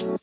[0.00, 0.16] Selamat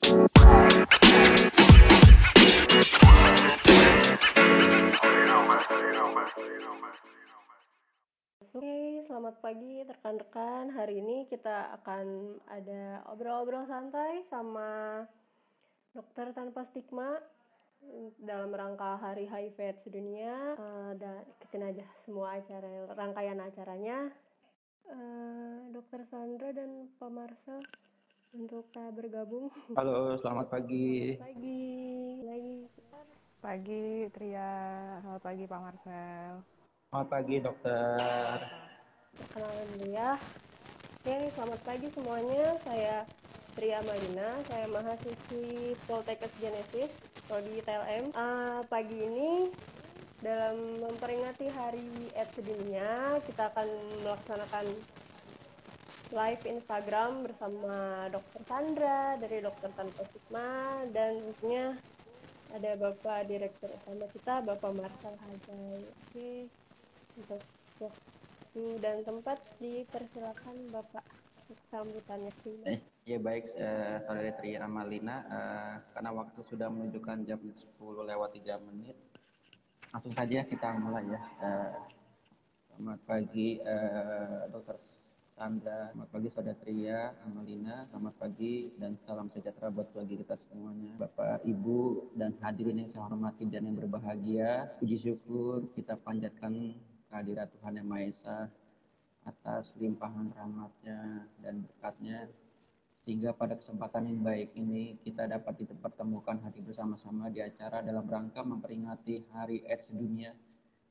[9.37, 10.73] pagi rekan-rekan.
[10.73, 12.05] Hari ini kita akan
[12.49, 15.05] ada obrol-obrol santai sama
[15.93, 17.21] dokter tanpa stigma
[18.17, 20.57] dalam rangka Hari HIV sedunia.
[20.57, 24.09] Uh, dan ikutin aja semua acara rangkaian acaranya.
[24.89, 27.61] Uh, dokter Sandra dan Pak Marcel
[28.35, 29.47] untuk uh, bergabung.
[29.77, 31.15] Halo, selamat pagi.
[31.15, 31.61] Selamat pagi.
[32.25, 32.55] Lagi.
[33.37, 34.53] Pagi Tria.
[34.99, 36.33] Selamat pagi Pak Marcel.
[36.91, 38.37] Selamat pagi dokter.
[39.31, 40.11] Kenalan dulu ya.
[40.97, 42.45] Oke, selamat pagi semuanya.
[42.67, 42.95] Saya
[43.55, 46.91] Tria Marina, saya mahasiswi Poltekkes Genesis,
[47.25, 48.13] Prodi TLM.
[48.13, 49.49] Uh, pagi ini
[50.21, 53.69] dalam memperingati Hari AIDS Sedunia, kita akan
[54.05, 54.65] melaksanakan
[56.11, 61.75] live Instagram bersama Dokter Sandra dari Dokter Tanpa Stigma dan tentunya
[62.55, 65.83] ada Bapak Direktur Utama kita, Bapak Marcel Hajai.
[65.83, 66.47] Oke,
[67.19, 67.41] untuk
[67.83, 71.03] waktu dan tempat dipersilakan Bapak
[71.71, 72.55] sambutannya sih.
[72.63, 78.35] Eh, ya baik, eh, saudari Tri Amalina, eh, karena waktu sudah menunjukkan jam 10 lewat
[78.35, 78.95] 3 menit,
[79.91, 81.21] langsung saja kita mulai ya.
[81.43, 81.75] Eh,
[82.75, 84.96] selamat pagi eh, Dokter
[85.37, 90.97] Sandra, selamat pagi Saudara Tria, Amalina, selamat pagi dan salam sejahtera buat bagi kita semuanya.
[90.97, 96.73] Bapak, Ibu, dan hadirin yang saya hormati dan yang berbahagia, puji syukur kita panjatkan
[97.13, 98.37] kehadirat Tuhan Yang Maha Esa
[99.29, 102.25] atas limpahan rahmatnya dan berkatnya
[103.05, 108.41] sehingga pada kesempatan yang baik ini kita dapat dipertemukan hati bersama-sama di acara dalam rangka
[108.41, 110.33] memperingati Hari AIDS Dunia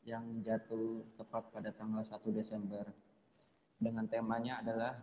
[0.07, 2.87] yang jatuh tepat pada tanggal 1 Desember
[3.77, 4.97] dengan temanya adalah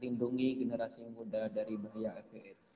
[0.00, 2.66] lindungi generasi muda dari bahaya HIV AIDS.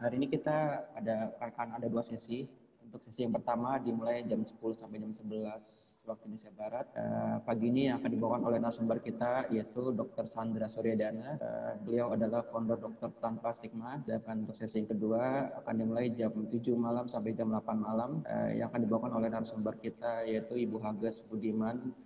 [0.00, 2.44] Hari ini kita ada akan ada dua sesi.
[2.84, 6.86] Untuk sesi yang pertama dimulai jam 10 sampai jam 11 waktu Indonesia Barat.
[6.92, 10.28] Uh, pagi ini yang akan dibawakan oleh narasumber kita yaitu Dr.
[10.28, 11.40] Sandra Suryadana.
[11.40, 13.98] Uh, beliau adalah founder Dokter Tanpa Stigma.
[14.04, 18.20] Dan untuk sesi yang kedua akan dimulai jam 7 malam sampai jam 8 malam.
[18.28, 21.96] Uh, yang akan dibawakan oleh narasumber kita yaitu Ibu Hagas Budiman,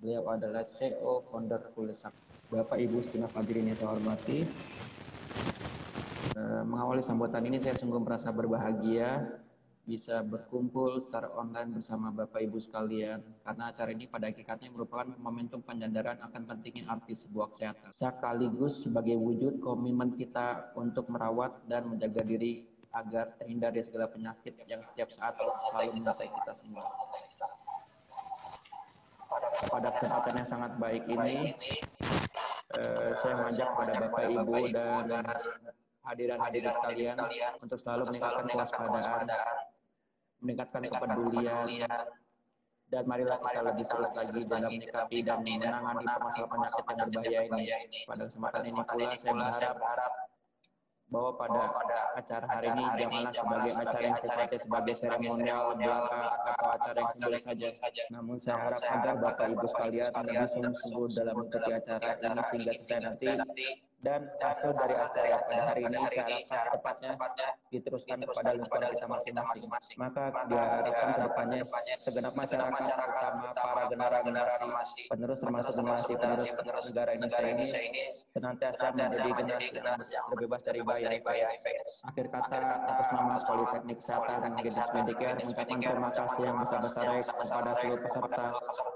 [0.00, 2.16] Beliau adalah CEO founder Kulesak.
[2.48, 4.48] Bapak Ibu segenap hadirin yang saya hormati.
[6.32, 9.28] E, mengawali sambutan ini saya sungguh merasa berbahagia
[9.84, 15.60] bisa berkumpul secara online bersama Bapak Ibu sekalian karena acara ini pada hakikatnya merupakan momentum
[15.60, 22.22] penyandaran akan pentingnya arti sebuah kesehatan sekaligus sebagai wujud komitmen kita untuk merawat dan menjaga
[22.22, 26.86] diri agar terhindar dari segala penyakit yang setiap saat selalu menyertai kita semua
[29.68, 31.52] pada kesempatan yang sangat baik ini
[32.80, 35.24] uh, saya mengajak pada Bapak Ibu dan
[36.00, 37.16] hadiran-hadirin sekalian
[37.60, 39.26] untuk selalu meningkatkan kewaspadaan,
[40.40, 41.66] meningkatkan kepedulian,
[42.90, 46.48] dan marilah kita lebih serius lagi dalam menyikapi dan menangani permasalahan
[46.82, 48.00] penyakit yang berbahaya ini.
[48.08, 50.12] Pada kesempatan ini pula saya berharap
[51.10, 51.62] bahwa pada
[52.14, 56.22] acara hari ini janganlah sebagai acara yang sifatnya sebagai seremonial belaka
[56.54, 57.68] atau acara yang simbolis saja.
[58.14, 62.98] Namun saya harap agar Bapak Ibu sekalian lebih sungguh-sungguh dalam mengikuti acara ini sehingga selesai
[63.02, 63.26] nanti
[64.00, 66.00] dan hasil dari acara pada hari ini
[66.48, 69.96] saya harapkan tepatnya diteruskan kepada lingkungan kita masing-masing.
[70.00, 71.60] Maka diharapkan ke depannya
[72.00, 75.72] segenap masyarakat, terutama para generasi penerus termasuk
[76.16, 81.08] generasi penerus negara Indonesia ini senantiasa menjadi generasi yang terbebas dari bahaya.
[82.08, 87.70] Akhir kata atas nama Politeknik Kesehatan dan Genesis Medicare mengucapkan terima kasih yang besar-besarnya kepada
[87.84, 88.44] seluruh peserta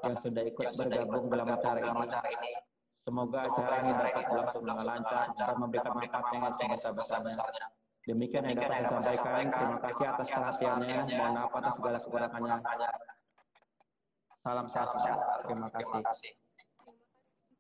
[0.00, 2.73] yang sudah ikut bergabung dalam acara ini.
[3.04, 6.48] Semoga acara ini dapat berlangsung dengan lancar dan memberikan manfaat yang
[6.80, 7.66] sebesar-besarnya.
[8.08, 9.52] Demikian yang dapat saya sampaikan.
[9.52, 10.98] Terima kasih atas perhatiannya.
[11.12, 12.56] Mohon maaf atas segala kekurangannya.
[14.40, 14.88] Salam sehat.
[15.44, 16.32] Terima kasih.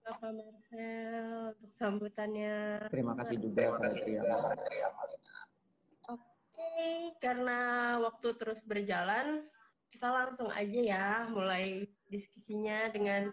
[0.04, 2.56] Bapak Marcel untuk sambutannya.
[2.92, 4.20] Terima kasih juga Satria.
[6.12, 6.72] Oke,
[7.24, 7.60] karena
[8.04, 9.48] waktu terus berjalan,
[9.88, 13.32] kita langsung aja ya mulai diskusinya dengan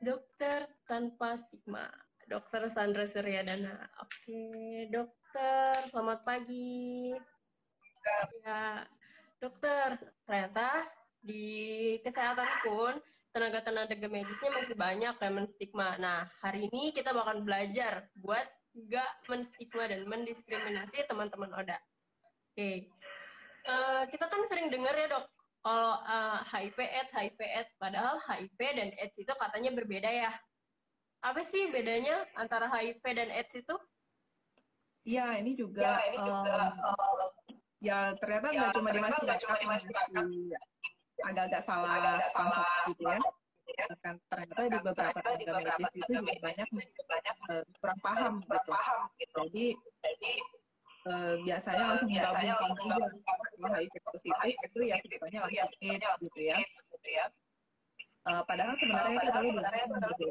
[0.00, 1.84] dokter tanpa stigma,
[2.24, 3.76] dokter Sandra Suryadana.
[4.00, 7.12] Oke, dokter, selamat pagi.
[8.40, 8.88] Ya,
[9.36, 10.88] dokter, ternyata
[11.20, 11.44] di
[12.00, 12.96] kesehatan pun
[13.30, 16.00] tenaga-tenaga medisnya masih banyak yang menstigma.
[16.00, 18.48] Nah, hari ini kita bakal belajar buat
[18.88, 21.78] gak menstigma dan mendiskriminasi teman-teman ODA.
[22.50, 22.88] Oke,
[23.68, 25.28] uh, kita kan sering dengar ya dok,
[25.60, 30.32] kalau uh, HIV AIDS, HIV AIDS, padahal HIV dan AIDS itu katanya berbeda ya.
[31.20, 33.76] Apa sih bedanya antara HIV dan AIDS itu?
[35.04, 37.28] Iya, ini juga, ya, ini juga um,
[37.80, 40.24] ya ternyata ya, nggak cuma di masyarakat, cuma di masyarakat.
[41.20, 43.18] agak-agak salah, agak salah gitu ya.
[43.76, 43.84] ya.
[44.00, 46.68] Kan ternyata di beberapa tenaga medis itu juga banyak,
[47.04, 48.72] banyak uh, kurang paham, kurang gitu.
[48.72, 49.36] paham gitu.
[49.44, 49.66] Jadi,
[50.04, 50.32] Jadi
[51.06, 52.96] uh, biasanya langsung menggabungkan juga
[53.60, 56.40] kalau HIV positif itu ya sebetulnya langsung AIDS gitu
[57.10, 57.26] ya.
[58.28, 60.28] Uh, padahal sebenarnya uh, padahal sebenarnya berbeda.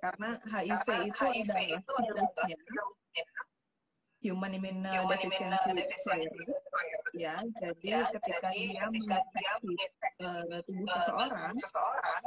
[0.00, 2.56] Karena HIV itu adalah virusnya
[4.20, 6.44] human immunodeficiency disorder.
[7.16, 9.74] Ya, jadi ya, ketika jadi dia menginfeksi
[10.22, 11.54] uh, tubuh seseorang,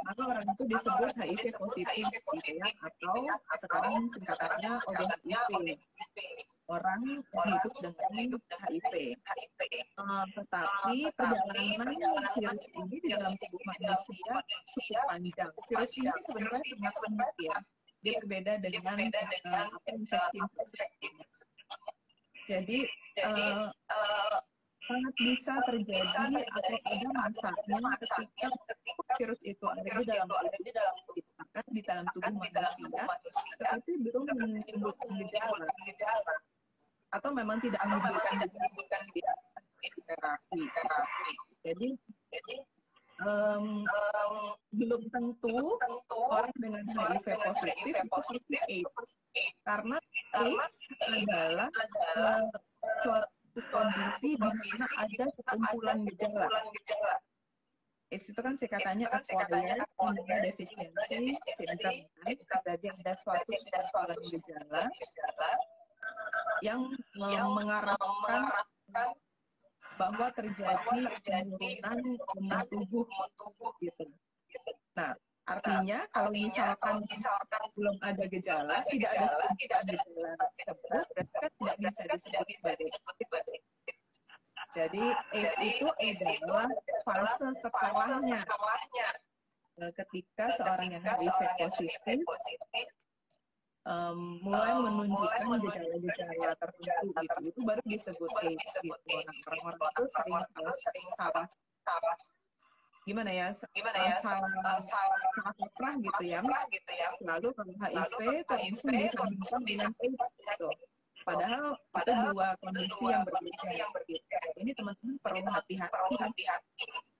[0.04, 3.16] maka orang itu disebut HIV positif, gitu ya, atau
[3.62, 5.78] sekarang singkatannya ODHIV.
[6.64, 8.92] Orang hidup dengan HIV.
[10.00, 11.92] Uh, tetapi perjalanan
[12.32, 14.36] virus ini di dalam tubuh manusia
[14.72, 15.52] cukup panjang.
[15.68, 17.56] Virus ini sebenarnya sangat unik ya.
[18.00, 18.96] Dia berbeda dengan,
[19.44, 20.76] apa infeksi infeksi
[22.48, 22.78] jadi,
[23.16, 24.36] Jadi uh, uh,
[24.88, 26.04] sangat bisa terjadi
[26.44, 32.88] atau ada masanya ketika virus itu ada di dalam tubuh kita, di dalam tubuh manusia,
[33.60, 35.68] tetapi belum menimbulkan gejala
[37.14, 39.54] atau memang tidak menimbulkan gejala
[40.04, 40.62] terapi.
[41.64, 41.88] Jadi,
[42.28, 42.56] jadi
[43.24, 44.34] um, um,
[44.74, 49.10] belum tentu, tentu orang dengan HIV positif itu positif AIDS.
[49.64, 49.96] Karena
[50.36, 50.74] AIDS
[51.08, 51.68] adalah
[52.18, 52.44] uh,
[53.02, 56.48] suatu kondisi di mana ada kekumpulan gejala.
[58.12, 62.04] AIDS itu kan singkatannya acquired immunodeficiency syndrome.
[62.66, 64.84] Jadi ada suatu kekumpulan gejala
[66.62, 66.80] yang,
[67.16, 68.42] yang mengarahkan
[69.94, 70.74] bahwa terjadi
[71.22, 74.04] penurunan imun tubuh gitu.
[74.94, 75.14] Nah,
[75.46, 77.02] artinya kalau misalkan
[77.74, 79.26] belum ada gejala, tidak ada
[79.58, 83.58] tidak ada gejala tersebut, berarti kan tidak bisa disebut sebagai
[84.74, 86.66] jadi AIDS itu adalah
[87.06, 88.42] fase setelahnya
[89.94, 92.86] ketika seorang yang HIV positif
[93.84, 97.36] um, mulai menunjukkan gejala-gejala tertentu gitu.
[97.52, 98.96] Itu baru disebut AIDS gitu.
[99.08, 100.04] Nah orang-orang itu
[100.80, 101.46] sering salah.
[101.84, 102.16] Salah.
[103.04, 103.52] Gimana ya?
[103.76, 104.16] Gimana ya?
[104.24, 105.20] salah salah.
[105.60, 106.40] kaprah gitu ya?
[106.72, 107.08] Gitu ya.
[107.20, 110.68] Lalu kalau HIV langsung disambungkan dengan AIDS gitu.
[111.24, 114.04] padahal itu dua kondisi yang berbeda.
[114.04, 114.60] gitu.
[114.60, 116.14] ini teman-teman perlu hati-hati.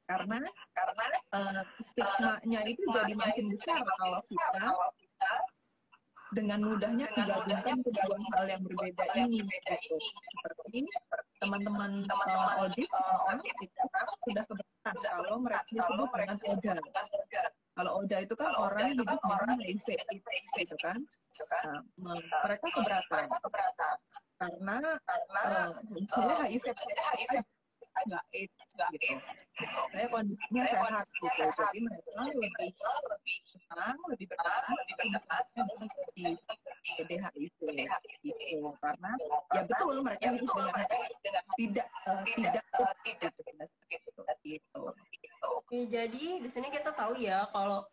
[0.04, 0.36] karena
[0.76, 4.68] karena uh, stigma-nya itu jadi makin besar kalau kita
[6.34, 9.96] dengan mudahnya digabungkan kedua hal yang berbeda ini gitu.
[9.96, 10.84] seperti
[11.38, 13.38] teman-teman uh, audit uh,
[14.26, 16.74] sudah keberatan kalau mereka disebut dengan ODA.
[17.74, 20.26] kalau ODA itu kan orang hidup dengan HIV
[20.58, 20.98] gitu kan.
[22.02, 23.24] nah, mereka keberatan.
[24.34, 24.78] karena
[25.30, 26.66] uh, misalnya HIV
[28.02, 28.58] nggak AIDS
[28.90, 29.14] gitu.
[29.94, 31.42] Saya kondisinya sehat gitu.
[31.46, 32.72] Jadi mereka lebih
[33.06, 36.24] lebih senang, lebih bertahan, lebih bertahan dengan seperti
[37.06, 37.58] DHIV
[38.26, 38.58] gitu.
[38.82, 39.10] Karena
[39.54, 40.50] ya betul mereka hidup
[41.22, 43.32] dengan tidak uh, tidak tidak
[43.88, 44.10] gitu.
[44.42, 44.82] gitu.
[45.60, 47.84] Oke, jadi di sini kita tahu ya kalau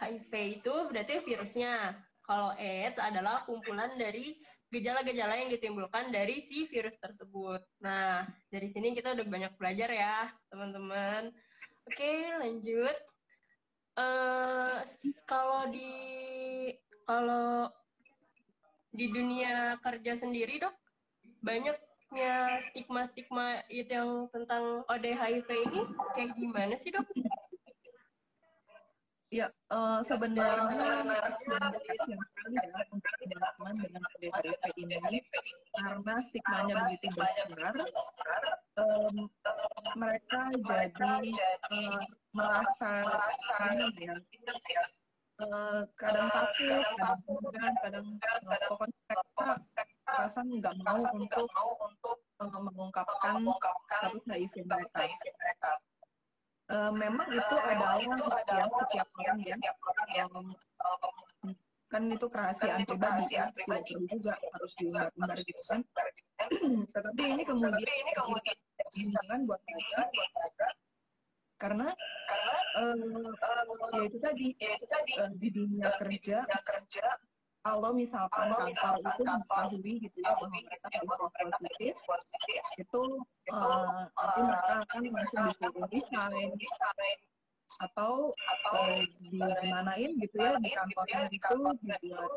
[0.00, 2.00] HIV itu berarti virusnya.
[2.30, 4.38] Kalau AIDS adalah kumpulan dari
[4.70, 7.58] gejala-gejala yang ditimbulkan dari si virus tersebut.
[7.82, 11.34] Nah, dari sini kita udah banyak belajar ya, teman-teman.
[11.90, 12.96] Oke, lanjut.
[13.98, 14.86] Uh,
[15.26, 15.90] kalau di
[17.02, 17.66] kalau
[18.94, 20.74] di dunia kerja sendiri, dok,
[21.42, 25.82] banyaknya stigma-stigma yang tentang ODHIV ini
[26.14, 27.06] kayak gimana sih, dok?
[29.30, 32.18] Ya, uh, sebenarnya sekali ya
[32.90, 35.22] untuk teman-teman dengan PDHIV ini.
[35.70, 37.74] Karena stigmanya begitu besar,
[38.74, 39.30] um,
[39.94, 41.30] mereka jadi
[41.70, 42.02] uh,
[42.34, 43.06] merasa
[43.70, 44.18] ini ya,
[45.46, 48.06] uh, kadang takut, kadang enggan, kadang
[48.50, 49.46] uh, pokoknya mereka
[50.10, 51.46] rasa nggak mau untuk
[52.42, 55.06] uh, mengungkapkan status HIV mereka.
[56.70, 58.62] Uh, memang itu adalah ya.
[58.70, 59.56] setiap orang ya.
[60.30, 60.54] Um,
[61.90, 65.80] kan itu kerahasiaan pribadi ya perlu juga harus diumbar-umbar gitu kan.
[66.94, 68.56] tetapi ini kemudian ini kemudian
[69.10, 70.02] jangan buat mereka
[71.58, 71.88] karena
[72.30, 75.12] karena uh, ya itu tadi ya itu tadi.
[75.18, 76.46] uh, di dunia kerja
[77.60, 80.88] kalau misalkan kalau kapal itu mengetahui gitu ya bahwa mereka
[81.36, 83.02] positif, positif itu
[83.52, 86.50] uh, nanti mereka akan langsung disuruh desain
[87.80, 89.00] atau atau uh,
[89.62, 92.32] dimanain gitu ya di kantornya itu dibuat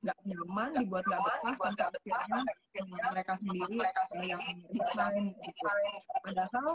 [0.00, 2.40] nggak nyaman, dibuat nggak betah sampai akhirnya
[3.12, 3.76] mereka sendiri
[4.24, 5.64] yang resign gitu.
[6.24, 6.68] Padahal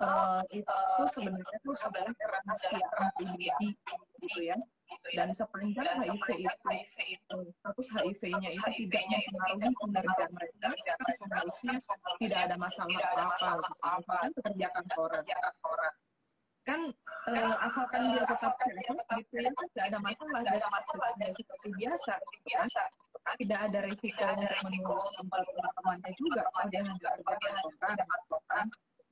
[0.00, 3.68] uh, itu sebenarnya tuh adalah kerahasiaan pribadi
[4.24, 4.56] gitu ya.
[5.12, 11.74] Dan sepanjang HIV itu status HIV-nya itu tidak mempengaruhi kinerja mereka, kan seharusnya
[12.20, 14.40] tidak ada masalah apa-apa gitu.
[14.56, 15.92] Misalkan pekerja kantoran
[16.68, 16.80] kan
[17.32, 18.84] uh, asalkan dia tetap sehat
[19.16, 22.12] gitu ya kan tidak ada masalah tidak ada masalah dan seperti biasa
[22.44, 22.82] biasa
[23.40, 28.66] tidak ada risiko untuk menunggu tempat temannya juga dia hanya kerja kantoran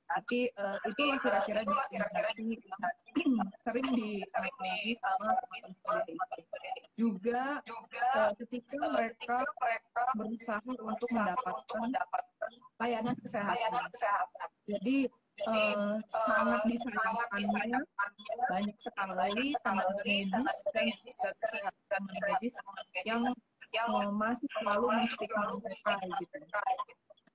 [0.06, 1.60] tapi uh, itulah kira-kira
[2.38, 2.54] di
[3.66, 4.10] sering di
[5.02, 5.34] sama
[6.96, 7.60] juga
[8.14, 9.36] uh, ketika mereka
[10.14, 13.92] berusaha untuk mendapatkan layanan kesehatan.
[14.66, 15.10] Jadi
[15.44, 17.80] uh, sangat disayangkannya
[18.48, 20.86] banyak sekali tenaga medis dan
[21.26, 22.54] kesehatan medis
[23.04, 23.22] yang
[23.92, 26.36] uh, masih selalu menstigma mereka gitu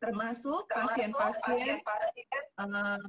[0.02, 1.78] termasuk pasien-pasien
[2.58, 3.02] um,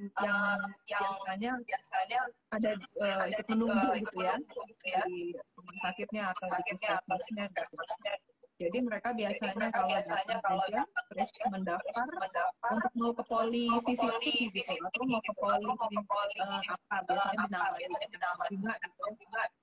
[1.41, 2.21] yang biasanya
[2.53, 2.71] ada
[3.01, 4.37] uh, ikut menunggu gitu ya
[5.09, 6.63] di rumah sakitnya atau di
[7.09, 7.77] puskesmasnya gitu.
[8.63, 10.81] Jadi mereka biasanya kalau datang kerja
[11.11, 12.07] terus mendaftar
[12.71, 14.75] untuk mau ke poli VCT gitu.
[14.77, 15.67] atau mau ke poli
[16.45, 19.05] uh, apa biasanya dinamai juga gitu.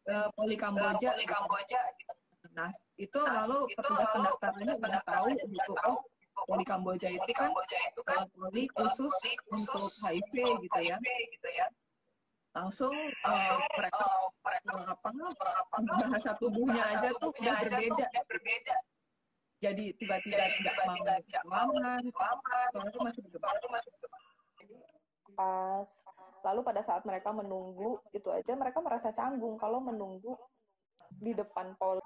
[0.04, 1.12] ke poli Kamboja.
[1.16, 2.14] Gitu.
[2.58, 6.04] Nah itu lalu petugas pendaftarannya udah tahu gitu oh
[6.48, 9.16] poli Kamboja itu kan uh, poli khusus
[9.52, 10.98] untuk HIV gitu ya.
[12.56, 15.10] Langsung uh, mereka uh, apa
[16.10, 17.58] bahasa tubuhnya aja tuh udah
[18.28, 18.78] berbeda.
[19.60, 21.68] jadi tiba-tiba tidak mau
[22.72, 23.22] kalau itu masih
[25.36, 25.88] pas
[26.44, 30.40] lalu pada saat mereka menunggu itu aja mereka merasa canggung kalau menunggu
[31.20, 32.00] di depan poli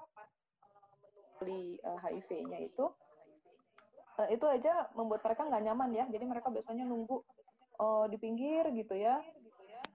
[1.86, 2.90] uh, HIV-nya itu
[4.18, 6.04] uh, itu aja membuat mereka nggak nyaman ya.
[6.10, 7.22] Jadi mereka biasanya nunggu
[7.80, 9.20] uh, di pinggir gitu ya.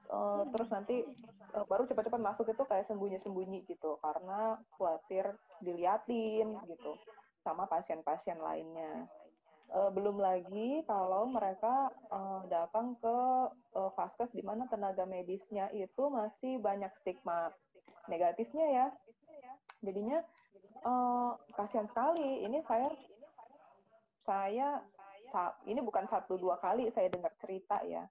[0.09, 1.05] Uh, terus nanti
[1.53, 4.01] uh, baru cepat-cepat masuk itu kayak sembunyi-sembunyi gitu.
[4.01, 6.91] Karena khawatir diliatin gitu
[7.45, 9.07] sama pasien-pasien lainnya.
[9.69, 13.17] Uh, belum lagi kalau mereka uh, datang ke
[13.77, 17.53] uh, vaskes di mana tenaga medisnya itu masih banyak stigma
[18.09, 18.87] negatifnya ya.
[19.85, 20.25] Jadinya
[20.81, 22.49] uh, kasihan sekali.
[22.49, 22.89] Ini saya
[24.29, 24.77] saya
[25.65, 28.05] ini bukan satu dua kali saya dengar cerita ya.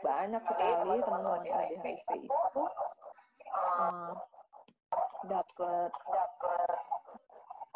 [0.00, 2.62] Banyak sekali teman-teman yang ADHD itu
[3.52, 4.12] uh,
[5.28, 5.90] dapat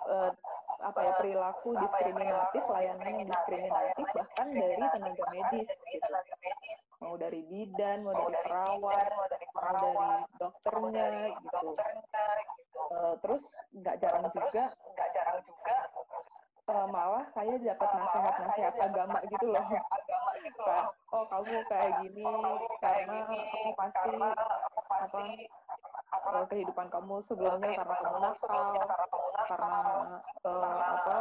[0.09, 0.33] uh,
[0.79, 6.09] apa ya perilaku diskriminatif layanan diskriminatif bahkan dari tenaga medis gitu.
[7.03, 9.47] mau dari bidan mau dari perawat mau dari
[10.39, 11.69] dokternya gitu.
[12.95, 13.43] uh, terus
[13.75, 14.71] nggak jarang juga
[16.69, 19.67] uh, malah saya dapat nasihat-nasihat agama gitu loh.
[20.59, 22.25] Kayak, oh kamu kayak gini
[22.81, 23.19] karena
[23.93, 24.29] kamu
[24.87, 25.49] pasti
[26.09, 28.65] apa uh, kehidupan kamu sebelumnya karena kamu nakal,
[29.45, 29.77] karena
[30.45, 31.19] uh, apa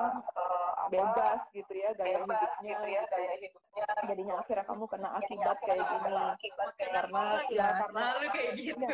[0.88, 2.76] bebas gitu ya gaya hidupnya,
[3.12, 3.88] gaya hidupnya.
[4.08, 6.12] Jadinya akhirnya kamu kena akibat kayak gini
[6.92, 8.88] karena ya karena kayak gitu.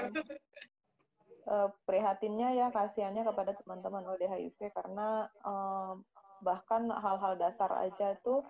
[1.44, 6.00] Uh, prihatinnya ya kasihannya kepada teman-teman ODHIV karena um,
[6.44, 8.44] bahkan hal-hal dasar aja tuh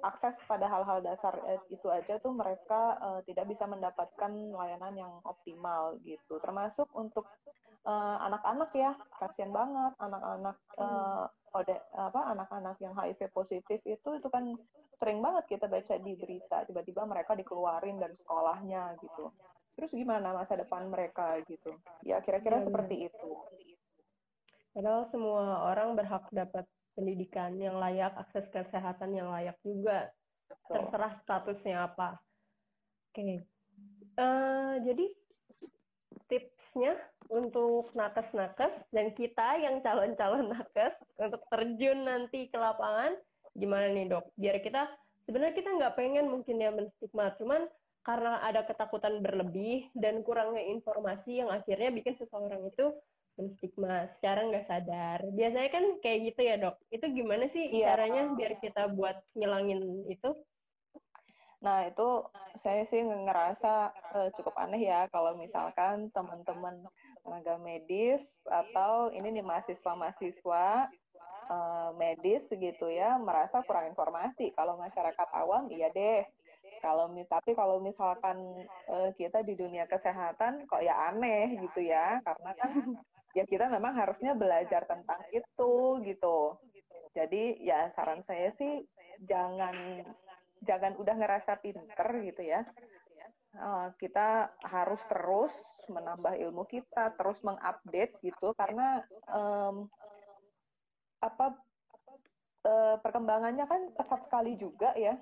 [0.00, 1.36] akses pada hal-hal dasar
[1.68, 6.40] itu aja tuh mereka uh, tidak bisa mendapatkan layanan yang optimal gitu.
[6.40, 7.28] Termasuk untuk
[7.84, 9.92] anak-anak uh, ya kasihan banget.
[10.00, 11.24] Anak-anak uh,
[11.56, 14.54] ode apa anak-anak yang HIV positif itu itu kan
[15.00, 16.64] sering banget kita baca di berita.
[16.64, 19.32] Tiba-tiba mereka dikeluarin dari sekolahnya gitu.
[19.76, 21.76] Terus gimana masa depan mereka gitu?
[22.04, 23.30] Ya kira-kira ya, seperti itu.
[24.70, 26.68] Padahal semua orang berhak dapat
[27.00, 30.12] pendidikan yang layak, akses kesehatan yang layak juga.
[30.68, 32.20] Terserah statusnya apa.
[33.08, 33.16] Oke.
[33.16, 33.34] Okay.
[34.20, 35.06] Uh, eh, jadi
[36.28, 36.94] tipsnya
[37.32, 43.16] untuk nakes-nakes dan kita yang calon-calon nakes untuk terjun nanti ke lapangan
[43.56, 44.28] gimana nih dok?
[44.36, 44.86] Biar kita
[45.24, 47.66] sebenarnya kita nggak pengen mungkin ya menstigma, cuman
[48.06, 52.94] karena ada ketakutan berlebih dan kurangnya informasi yang akhirnya bikin seseorang itu
[53.56, 55.18] stigma secara nggak sadar.
[55.32, 56.76] Biasanya kan kayak gitu ya dok.
[56.92, 57.94] Itu gimana sih iya.
[57.94, 60.30] caranya biar kita buat ngilangin itu?
[61.60, 62.08] Nah itu
[62.64, 66.84] saya sih ngerasa uh, cukup aneh ya kalau misalkan teman-teman
[67.20, 70.88] tenaga medis atau ini nih mahasiswa-mahasiswa
[71.52, 74.56] uh, medis gitu ya merasa kurang informasi.
[74.56, 76.24] Kalau masyarakat awam iya deh.
[76.80, 78.40] Kalau tapi kalau misalkan
[78.88, 82.72] uh, kita di dunia kesehatan kok ya aneh gitu ya karena kan
[83.34, 86.58] ya kita memang harusnya belajar tentang itu gitu.
[87.14, 88.86] Jadi ya saran saya sih
[89.26, 90.06] jangan
[90.66, 92.62] jangan udah ngerasa pinter gitu ya.
[93.50, 95.50] Uh, kita harus terus
[95.90, 99.90] menambah ilmu kita, terus mengupdate gitu karena um,
[101.18, 101.58] apa
[102.62, 105.18] uh, perkembangannya kan pesat sekali juga ya.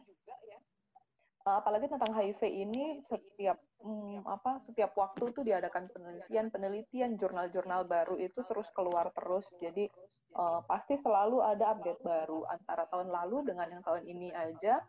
[1.49, 7.89] Uh, apalagi tentang HIV ini setiap um, apa setiap waktu tuh diadakan penelitian penelitian jurnal-jurnal
[7.89, 9.89] baru itu terus keluar terus jadi
[10.37, 14.85] uh, pasti selalu ada update baru antara tahun lalu dengan yang tahun ini aja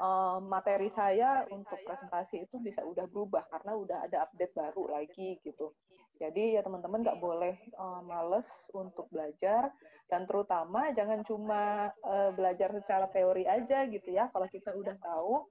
[0.00, 5.36] uh, materi saya untuk presentasi itu bisa udah berubah karena udah ada update baru lagi
[5.44, 5.76] gitu.
[6.16, 9.68] Jadi ya teman-teman nggak boleh uh, males untuk belajar
[10.08, 14.32] dan terutama jangan cuma uh, belajar secara teori aja gitu ya.
[14.32, 15.44] Kalau kita udah tahu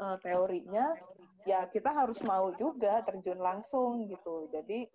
[0.00, 0.94] uh, teorinya,
[1.44, 4.48] ya kita harus mau juga terjun langsung gitu.
[4.50, 4.88] Jadi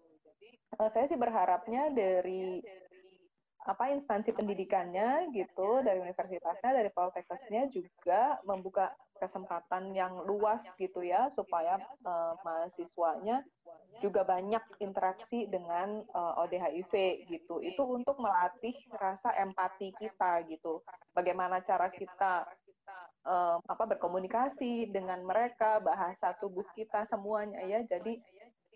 [0.79, 2.61] uh, saya sih berharapnya dari
[3.67, 8.89] apa instansi pendidikannya gitu dari universitasnya dari politekniknya juga membuka
[9.19, 11.75] kesempatan yang luas gitu ya supaya
[12.07, 13.43] uh, mahasiswanya
[13.99, 16.93] juga banyak interaksi dengan uh, ODHIV
[17.27, 20.79] gitu itu untuk melatih rasa empati kita gitu
[21.11, 22.47] bagaimana cara kita
[23.29, 28.17] uh, apa berkomunikasi dengan mereka bahasa tubuh kita semuanya ya jadi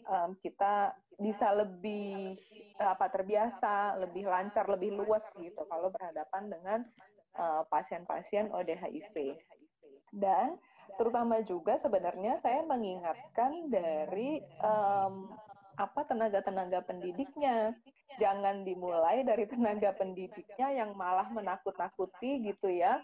[0.06, 2.38] um, kita bisa lebih
[2.82, 6.80] apa terbiasa, lebih lancar, lebih luas gitu kalau berhadapan dengan
[7.70, 9.38] pasien-pasien uh, ODHIV.
[10.14, 10.58] Dan
[10.98, 15.30] terutama juga sebenarnya saya mengingatkan dari um,
[15.78, 17.74] apa tenaga-tenaga pendidiknya.
[18.22, 23.02] Jangan dimulai dari tenaga pendidiknya yang malah menakut-nakuti gitu ya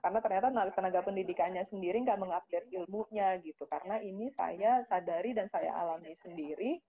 [0.00, 3.64] karena ternyata tenaga pendidikannya sendiri nggak mengupdate ilmunya gitu.
[3.68, 6.80] Karena ini saya sadari dan saya alami sendiri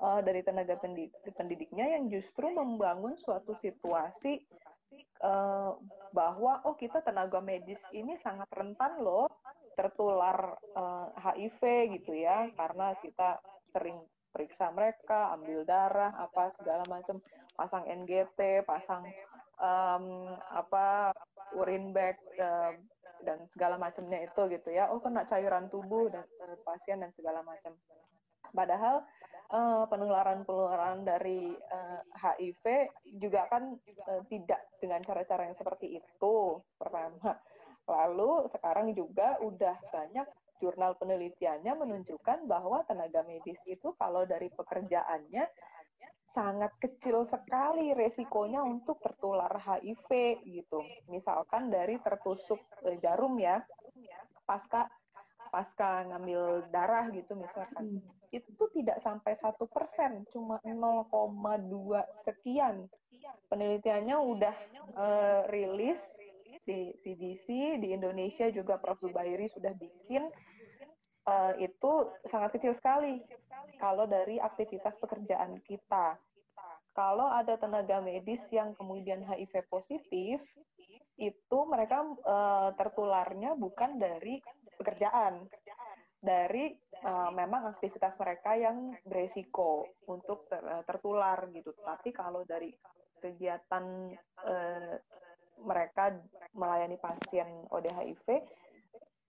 [0.00, 4.42] uh, dari tenaga pendidik, pendidiknya yang justru membangun suatu situasi
[5.22, 5.78] uh,
[6.10, 9.30] bahwa oh kita tenaga medis ini sangat rentan loh
[9.72, 11.60] tertular uh, eh, HIV
[12.00, 12.52] gitu ya.
[12.52, 13.40] Karena kita
[13.72, 13.96] sering
[14.32, 17.20] periksa mereka ambil darah apa segala macam
[17.52, 19.04] pasang NGT pasang
[19.60, 21.12] um, apa
[21.56, 22.72] urin bag uh,
[23.22, 24.90] dan segala macamnya itu gitu ya.
[24.90, 27.74] Oh kena cairan tubuh dan uh, pasien dan segala macam.
[28.52, 29.04] Padahal
[29.52, 32.64] uh, penularan-penularan dari uh, HIV
[33.20, 33.76] juga kan
[34.08, 36.36] uh, tidak dengan cara-cara yang seperti itu
[36.76, 37.38] pertama.
[37.86, 40.26] Lalu sekarang juga udah banyak
[40.62, 45.42] jurnal penelitiannya menunjukkan bahwa tenaga medis itu kalau dari pekerjaannya
[46.32, 50.80] sangat kecil sekali resikonya untuk tertular HIV gitu.
[51.12, 53.60] Misalkan dari tertusuk eh, jarum ya,
[54.48, 54.88] pasca
[55.52, 58.32] pasca ngambil darah gitu misalkan, hmm.
[58.32, 61.12] itu tidak sampai satu persen, cuma 0,2
[62.24, 62.88] sekian.
[63.52, 64.54] Penelitiannya udah
[64.96, 66.00] uh, rilis
[66.64, 67.46] di CDC
[67.84, 70.24] di Indonesia juga Prof Zubairi sudah bikin
[71.26, 71.92] uh, itu
[72.30, 73.22] sangat kecil sekali
[73.78, 76.18] kalau dari aktivitas pekerjaan kita.
[76.92, 80.44] Kalau ada tenaga medis yang kemudian HIV positif,
[81.16, 84.44] itu mereka uh, tertularnya bukan dari
[84.76, 85.48] pekerjaan,
[86.20, 91.72] dari uh, memang aktivitas mereka yang beresiko untuk ter, tertular gitu.
[91.80, 92.68] Tapi kalau dari
[93.24, 94.12] kegiatan
[94.44, 94.94] uh,
[95.64, 96.12] mereka
[96.52, 98.26] melayani pasien ODHIV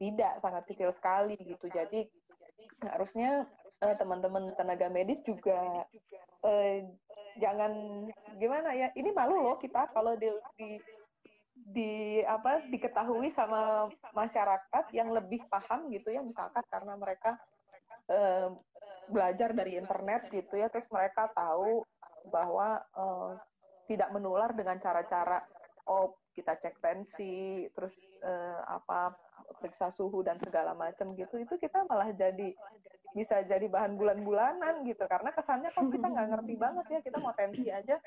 [0.04, 1.72] tidak sangat kecil sekali gitu.
[1.72, 2.04] Jadi
[2.84, 3.48] harusnya
[3.80, 5.88] uh, teman-teman tenaga medis juga
[6.44, 6.76] uh,
[7.40, 7.72] jangan
[8.38, 10.78] gimana ya ini malu loh kita kalau di, di
[11.54, 11.92] di
[12.26, 17.40] apa diketahui sama masyarakat yang lebih paham gitu ya misalkan karena mereka
[18.12, 18.52] uh,
[19.08, 21.86] belajar dari internet gitu ya terus mereka tahu
[22.30, 23.38] bahwa uh,
[23.88, 25.44] tidak menular dengan cara-cara
[25.88, 27.94] oh kita cek tensi terus
[28.26, 29.14] uh, apa
[29.62, 32.54] periksa suhu dan segala macam gitu itu kita malah jadi
[33.14, 35.06] bisa jadi bahan bulan-bulanan gitu.
[35.06, 38.02] Karena kesannya kok kita nggak ngerti banget ya kita mau tensi aja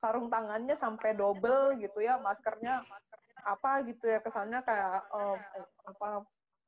[0.00, 2.80] sarung tangannya sampai double gitu ya maskernya
[3.44, 5.38] apa gitu ya kesannya kayak um,
[5.86, 6.08] apa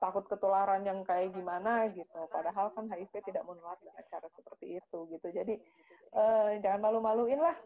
[0.00, 4.98] takut ketularan yang kayak gimana gitu padahal kan HIV tidak menular dengan cara seperti itu
[5.12, 5.54] gitu jadi
[6.16, 7.56] uh, jangan malu-maluin lah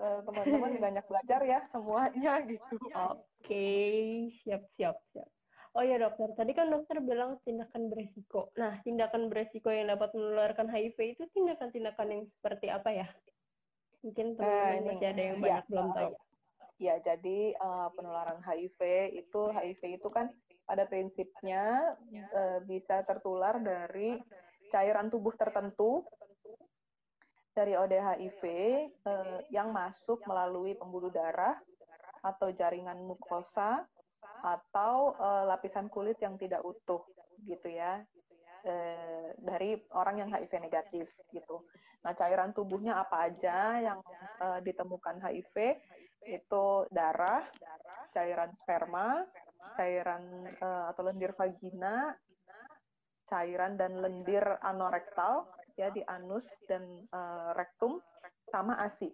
[0.00, 4.32] uh, teman-teman banyak belajar ya semuanya gitu oke okay.
[4.42, 5.28] siap siap siap
[5.72, 8.52] Oh ya dokter, tadi kan dokter bilang tindakan beresiko.
[8.60, 13.08] Nah, tindakan beresiko yang dapat menularkan HIV itu tindakan-tindakan yang seperti apa ya?
[14.04, 16.12] Mungkin teman-teman uh, masih ada yang banyak ya, belum tahu.
[16.76, 18.80] Ya, jadi uh, penularan HIV
[19.16, 20.28] itu HIV itu kan
[20.62, 21.96] pada prinsipnya
[22.32, 24.16] uh, bisa tertular dari
[24.72, 26.00] cairan tubuh tertentu
[27.52, 28.42] dari ODHIV
[28.88, 31.60] eh, yang masuk melalui pembuluh darah
[32.24, 33.84] atau jaringan mukosa
[34.40, 37.04] atau eh, lapisan kulit yang tidak utuh
[37.44, 38.00] gitu ya
[38.64, 41.60] eh, dari orang yang HIV negatif gitu.
[42.02, 44.00] Nah cairan tubuhnya apa aja yang
[44.40, 45.76] eh, ditemukan HIV
[46.22, 47.44] itu darah,
[48.16, 49.26] cairan sperma,
[49.76, 52.14] cairan uh, atau lendir vagina,
[53.28, 55.48] cairan dan lendir anorektal
[55.80, 58.00] ya di anus dan uh, rektum
[58.52, 59.08] sama ASI.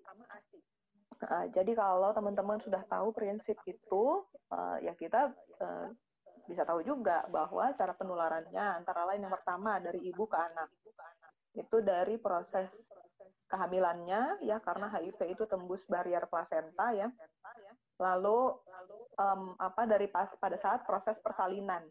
[1.19, 4.23] Uh, jadi kalau teman-teman sudah tahu prinsip itu,
[4.55, 5.89] uh, ya kita uh,
[6.49, 10.71] bisa tahu juga bahwa cara penularannya antara lain yang pertama dari ibu ke anak.
[11.53, 12.71] Itu dari proses
[13.49, 17.09] kehamilannya ya karena HIV itu tembus barrier plasenta ya.
[17.99, 18.39] Lalu
[19.19, 21.83] um, apa dari pas pada saat proses persalinan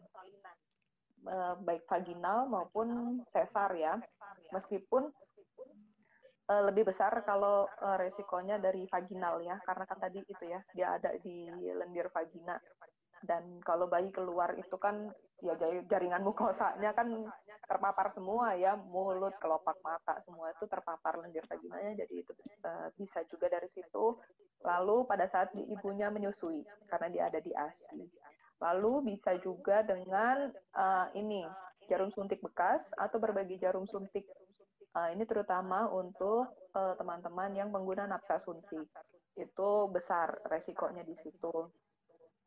[1.28, 4.00] uh, baik vaginal maupun sesar ya.
[4.52, 5.12] Meskipun
[6.48, 10.96] uh, lebih besar kalau uh, resikonya dari vaginal ya karena kan tadi itu ya dia
[10.96, 12.56] ada di lendir vagina
[13.26, 15.10] dan kalau bayi keluar itu kan
[15.42, 15.54] ya
[15.86, 17.26] jaringan mukosanya kan
[17.68, 22.32] terpapar semua ya mulut kelopak mata semua itu terpapar lendir vaginanya jadi itu
[22.64, 24.16] uh, bisa juga dari situ.
[24.64, 28.02] Lalu pada saat di ibunya menyusui karena dia ada di ASI
[28.58, 31.46] lalu bisa juga dengan uh, ini
[31.86, 34.26] jarum suntik bekas atau berbagi jarum suntik.
[34.96, 38.86] Uh, ini terutama untuk teman-teman uh, yang pengguna nafsa suntik.
[39.38, 41.70] Itu besar resikonya di situ.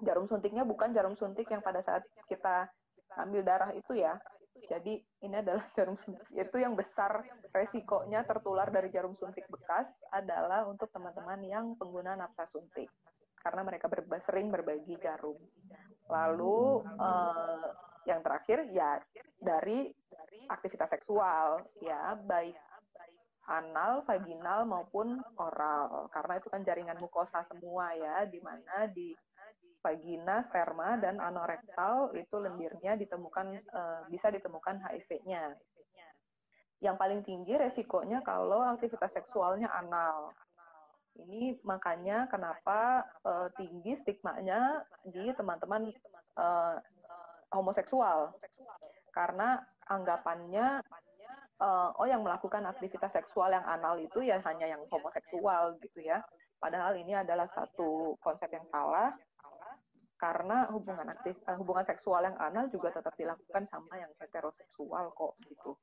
[0.04, 2.68] Jarum suntiknya bukan jarum suntik yang pada saat kita
[3.16, 4.20] ambil darah itu ya.
[4.72, 6.28] Jadi ini adalah jarum suntik.
[6.32, 12.48] Itu yang besar resikonya tertular dari jarum suntik bekas adalah untuk teman-teman yang pengguna nafsa
[12.52, 12.88] suntik.
[13.42, 15.36] Karena mereka ber sering berbagi jarum.
[16.08, 17.68] Lalu uh,
[18.06, 19.02] yang terakhir ya
[19.42, 19.90] dari
[20.48, 21.66] aktivitas seksual.
[21.82, 22.56] Ya baik
[23.50, 26.08] anal, vaginal maupun oral.
[26.14, 29.12] Karena itu kan jaringan mukosa semua ya di mana di
[29.82, 35.58] vagina, sperma, dan anorektal itu lendirnya ditemukan uh, bisa ditemukan HIV-nya.
[36.82, 40.34] Yang paling tinggi resikonya kalau aktivitas seksualnya anal.
[41.18, 45.92] Ini makanya kenapa uh, tinggi stigmanya di teman-teman
[46.40, 46.80] uh,
[47.52, 48.34] homoseksual.
[49.12, 49.60] Karena
[49.92, 50.80] anggapannya
[51.62, 56.24] uh, oh yang melakukan aktivitas seksual yang anal itu ya hanya yang homoseksual gitu ya.
[56.62, 59.14] Padahal ini adalah satu konsep yang salah
[60.22, 65.34] karena hubungan aktif uh, hubungan seksual yang anal juga tetap dilakukan sama yang heteroseksual kok
[65.50, 65.74] gitu.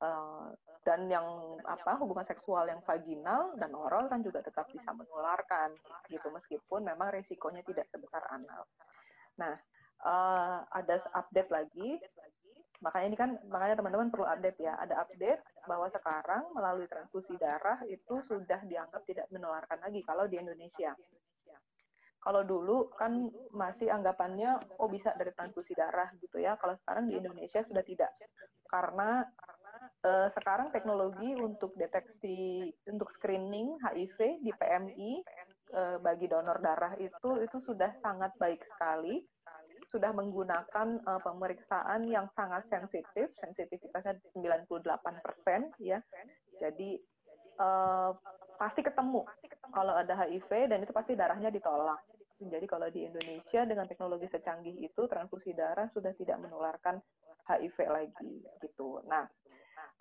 [0.00, 0.52] Uh,
[0.84, 1.24] dan yang
[1.64, 5.72] apa hubungan seksual yang vaginal dan oral kan juga tetap bisa menularkan
[6.12, 6.28] gitu.
[6.28, 8.68] Meskipun memang resikonya tidak sebesar anal.
[9.40, 9.56] Nah
[10.04, 11.96] uh, ada update lagi.
[12.84, 14.76] Makanya ini kan makanya teman-teman perlu update ya.
[14.76, 20.36] Ada update bahwa sekarang melalui transfusi darah itu sudah dianggap tidak menularkan lagi kalau di
[20.36, 20.92] Indonesia
[22.20, 26.52] kalau dulu kan masih anggapannya oh bisa dari transfusi darah gitu ya.
[26.60, 28.12] Kalau sekarang di Indonesia sudah tidak.
[28.68, 29.24] Karena
[30.04, 35.12] uh, sekarang teknologi untuk deteksi untuk screening HIV di PMI
[35.72, 39.24] uh, bagi donor darah itu itu sudah sangat baik sekali.
[39.88, 44.60] Sudah menggunakan uh, pemeriksaan yang sangat sensitif, sensitivitasnya 98%
[45.82, 45.98] ya.
[46.60, 47.00] Jadi
[47.58, 48.12] uh,
[48.60, 49.24] pasti ketemu
[49.72, 52.09] kalau ada HIV dan itu pasti darahnya ditolak.
[52.48, 57.02] Jadi kalau di Indonesia dengan teknologi secanggih itu transfusi darah sudah tidak menularkan
[57.44, 59.02] HIV lagi gitu.
[59.04, 59.26] Nah,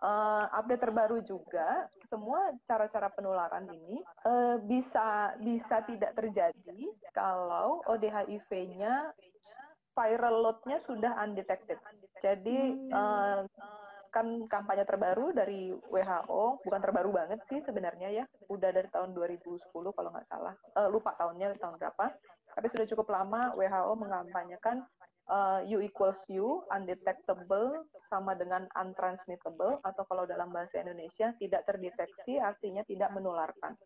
[0.04, 9.12] uh, update terbaru juga semua cara-cara penularan ini uh, bisa bisa tidak terjadi kalau ODHIV-nya
[9.94, 11.80] viral load-nya sudah undetected.
[12.24, 13.44] Jadi uh,
[14.10, 19.70] kan kampanye terbaru dari WHO, bukan terbaru banget sih sebenarnya ya, udah dari tahun 2010
[19.72, 22.06] kalau nggak salah, uh, lupa tahunnya tahun berapa,
[22.58, 24.84] tapi sudah cukup lama WHO mengampanyekan
[25.30, 32.42] uh, U equals U, undetectable sama dengan untransmittable, atau kalau dalam bahasa Indonesia tidak terdeteksi
[32.42, 33.78] artinya tidak menularkan.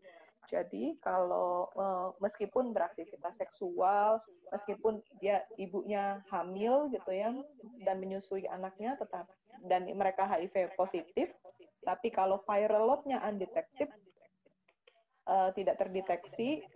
[0.51, 4.19] Jadi kalau uh, meskipun beraktivitas seksual,
[4.51, 7.31] meskipun dia ibunya hamil gitu ya
[7.87, 9.25] dan menyusui anaknya tetap
[9.63, 11.31] dan mereka HIV positif,
[11.87, 13.87] tapi kalau viral load-nya undetected,
[15.27, 16.67] uh, tidak terdeteksi,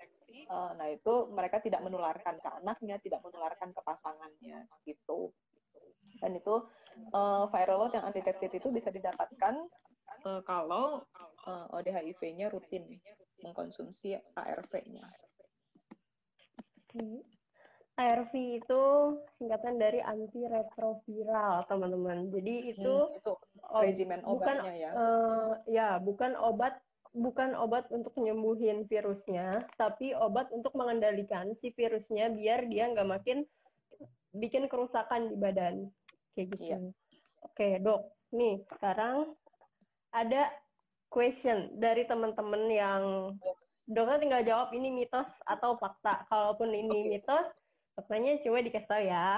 [0.48, 5.36] uh, nah itu mereka tidak menularkan ke anaknya, tidak menularkan ke pasangannya, gitu.
[6.24, 6.64] Dan itu
[7.12, 9.68] uh, viral load yang undetected itu bisa didapatkan
[10.24, 11.04] uh, kalau
[11.44, 12.98] uh, ODHIV-nya rutin
[13.44, 15.08] mengkonsumsi ARV-nya.
[16.98, 17.22] Hmm.
[17.98, 18.84] ARV itu
[19.42, 22.30] singkatan dari antiretroviral, teman-teman.
[22.30, 23.34] Jadi itu, hmm, itu
[23.74, 24.92] regimen bukan, obatnya ya.
[24.94, 26.78] Uh, ya, bukan obat
[27.18, 33.42] bukan obat untuk nyembuhin virusnya, tapi obat untuk mengendalikan si virusnya biar dia nggak makin
[34.38, 35.90] bikin kerusakan di badan.
[36.38, 36.64] Kayak gitu.
[36.70, 36.78] Iya.
[37.42, 38.14] Oke, dok.
[38.38, 39.34] Nih, sekarang
[40.14, 40.54] ada
[41.08, 43.04] question dari teman-teman yang
[43.88, 46.28] dokter tinggal jawab ini mitos atau fakta.
[46.28, 47.10] Kalaupun ini Oke.
[47.18, 47.48] mitos,
[47.96, 49.30] dokternya cuma dikasih tahu ya.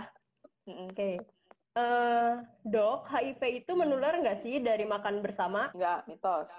[0.90, 1.10] Oke.
[1.80, 2.32] Eh,
[2.66, 5.70] dok, HIV itu menular nggak sih dari makan bersama?
[5.72, 6.50] Enggak, mitos.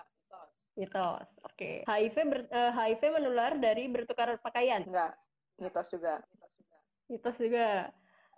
[0.79, 1.27] Mitos.
[1.45, 1.83] Oke.
[1.85, 4.87] HIV ber- eh, HIV menular dari bertukar pakaian.
[4.87, 5.19] Enggak,
[5.59, 6.23] mitos juga.
[7.11, 7.91] Mitos juga.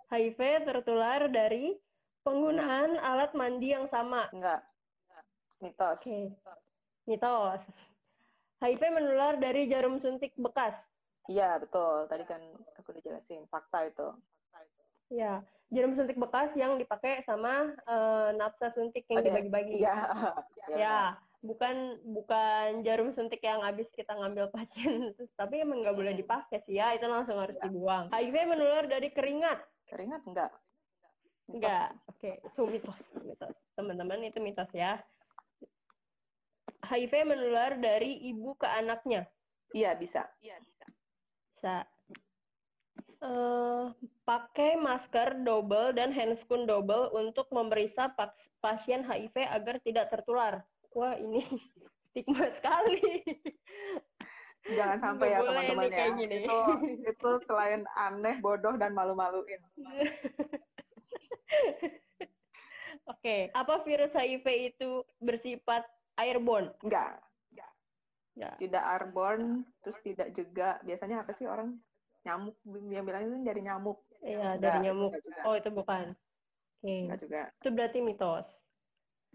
[0.09, 1.77] HIV tertular dari
[2.25, 4.27] penggunaan alat mandi yang sama.
[4.33, 4.65] Enggak.
[5.61, 6.01] Mitos.
[6.01, 6.33] Oke.
[6.33, 6.62] Mitos.
[8.63, 10.75] HIV menular dari jarum suntik bekas.
[11.27, 12.07] Iya, betul.
[12.07, 12.39] Tadi kan
[12.79, 14.07] aku udah jelasin fakta itu.
[15.11, 19.83] Ya, jarum suntik bekas yang dipakai sama eh, nafsa suntik yang Ada- dibagi-bagi.
[19.83, 19.97] Iya.
[20.71, 20.99] Ya,
[21.43, 26.79] bukan bukan jarum suntik yang habis kita ngambil pasien, tapi emang nggak boleh dipakai sih
[26.79, 28.07] ya, itu langsung harus dibuang.
[28.15, 29.59] HIV menular dari keringat.
[29.91, 30.51] Keringat enggak?
[31.51, 31.59] Mitos.
[31.59, 31.89] Enggak.
[32.07, 33.55] Oke, itu mitos, mitos.
[33.75, 35.03] Teman-teman itu mitos ya.
[36.93, 39.25] HIV menular dari ibu ke anaknya.
[39.73, 40.29] Iya, bisa.
[40.37, 41.89] Bisa.
[43.23, 43.85] Eh,
[44.21, 50.61] pakai masker double dan handscoon double untuk memeriksa pas- pasien HIV agar tidak tertular.
[50.93, 51.41] Wah, ini
[52.13, 53.01] stigma sekali.
[54.63, 55.97] Jangan sampai ya Nggak boleh teman-teman nih ya.
[55.97, 56.35] kayak gini.
[56.45, 56.59] Itu
[57.09, 59.59] itu selain aneh, bodoh dan malu-maluin.
[63.03, 65.83] Oke, apa virus HIV itu bersifat
[66.17, 66.71] airborne?
[66.83, 67.21] Enggak.
[68.33, 68.49] Ya.
[68.57, 71.77] Tidak airborne, terus tidak juga biasanya apa sih orang
[72.25, 72.57] nyamuk
[72.89, 74.01] yang bilang itu dari nyamuk.
[74.25, 75.11] Iya, Enggak, dari nyamuk.
[75.13, 75.43] enggak.
[75.45, 76.05] Oh, itu bukan.
[76.81, 76.93] Oke.
[77.05, 77.41] Enggak juga.
[77.61, 78.47] Itu berarti mitos.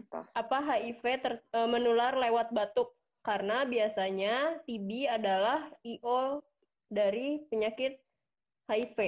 [0.03, 0.27] Mitos.
[0.35, 2.99] Apa HIV ter- eh, menular lewat batuk?
[3.23, 6.43] Karena biasanya TB adalah IO
[6.91, 8.03] dari penyakit
[8.67, 8.99] HIV.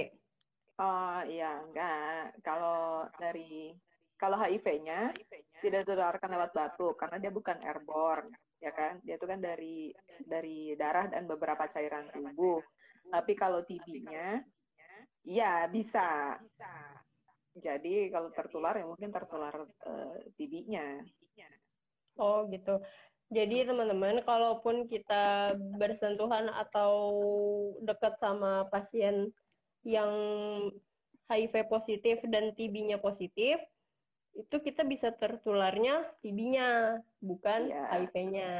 [0.79, 2.39] Oh iya, enggak.
[2.47, 3.75] Kalau dari
[4.21, 5.17] kalau HIV-nya
[5.65, 8.29] tidak ditularkan lewat batuk karena dia bukan airborne,
[8.61, 9.01] ya kan?
[9.01, 9.89] Dia itu kan dari
[10.21, 12.61] dari darah dan beberapa cairan tubuh.
[13.09, 14.45] Tapi kalau TB-nya,
[15.25, 16.37] ya bisa.
[17.57, 21.01] Jadi kalau tertular ya mungkin tertular eh, TB-nya.
[22.21, 22.77] Oh, gitu.
[23.31, 26.93] Jadi teman-teman, kalaupun kita bersentuhan atau
[27.79, 29.31] dekat sama pasien
[29.87, 30.11] yang
[31.31, 33.55] HIV positif dan TB-nya positif,
[34.35, 37.83] itu kita bisa tertularnya TB-nya, bukan Iya.
[37.91, 38.51] HIV-nya.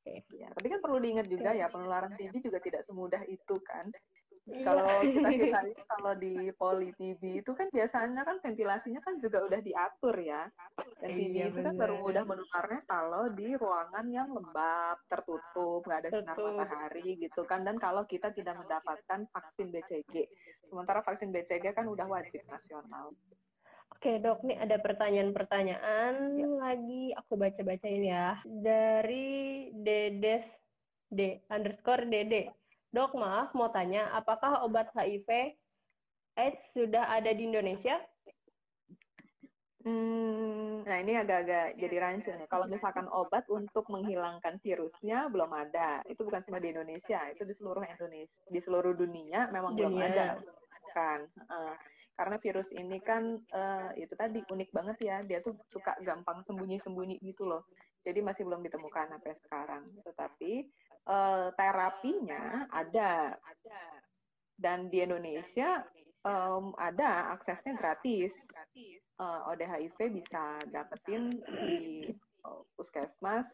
[0.00, 0.24] Oke.
[0.32, 3.92] Ya, tapi kan perlu diingat juga ya penularan TB juga tidak semudah itu kan.
[4.48, 4.64] Iya.
[4.64, 5.28] Kalau kita
[5.68, 10.48] kita kalau di poli TB itu kan biasanya kan ventilasinya kan juga udah diatur ya.
[11.04, 16.00] Dan TB Iya, itu kan baru mudah menularnya kalau di ruangan yang lembab, tertutup, nggak
[16.08, 17.60] ada sinar matahari gitu kan.
[17.68, 20.32] Dan kalau kita tidak mendapatkan vaksin BCG.
[20.64, 23.12] Sementara vaksin BCG kan udah wajib nasional.
[23.90, 26.46] Oke dok, nih ada pertanyaan-pertanyaan Ya.
[26.56, 28.40] lagi aku baca-bacain ya.
[28.46, 30.46] Dari Dedes
[31.06, 32.54] D underscore Dede.
[32.90, 35.54] Dok maaf mau tanya, apakah obat HIV
[36.34, 37.98] AIDS sudah ada di Indonesia?
[39.80, 42.44] Hmm, nah ini agak-agak jadi rancu nih.
[42.46, 46.04] Kalau misalkan obat untuk menghilangkan virusnya belum ada.
[46.04, 50.08] Itu bukan cuma di Indonesia, itu di seluruh Indonesia, di seluruh dunia memang belum Dunia.
[50.12, 50.26] ada.
[50.92, 51.20] Kan.
[51.32, 51.74] Heeh.
[52.20, 55.16] Karena virus ini kan eh, itu tadi unik banget ya.
[55.24, 57.64] Dia tuh suka gampang sembunyi-sembunyi gitu loh.
[58.04, 59.88] Jadi masih belum ditemukan sampai sekarang.
[60.04, 60.52] Tetapi
[61.08, 63.40] eh, terapinya ada.
[64.60, 65.80] Dan di Indonesia
[66.20, 68.28] em, ada aksesnya gratis.
[69.20, 73.48] Eh, ODHIV bisa dapetin di eh, puskesmas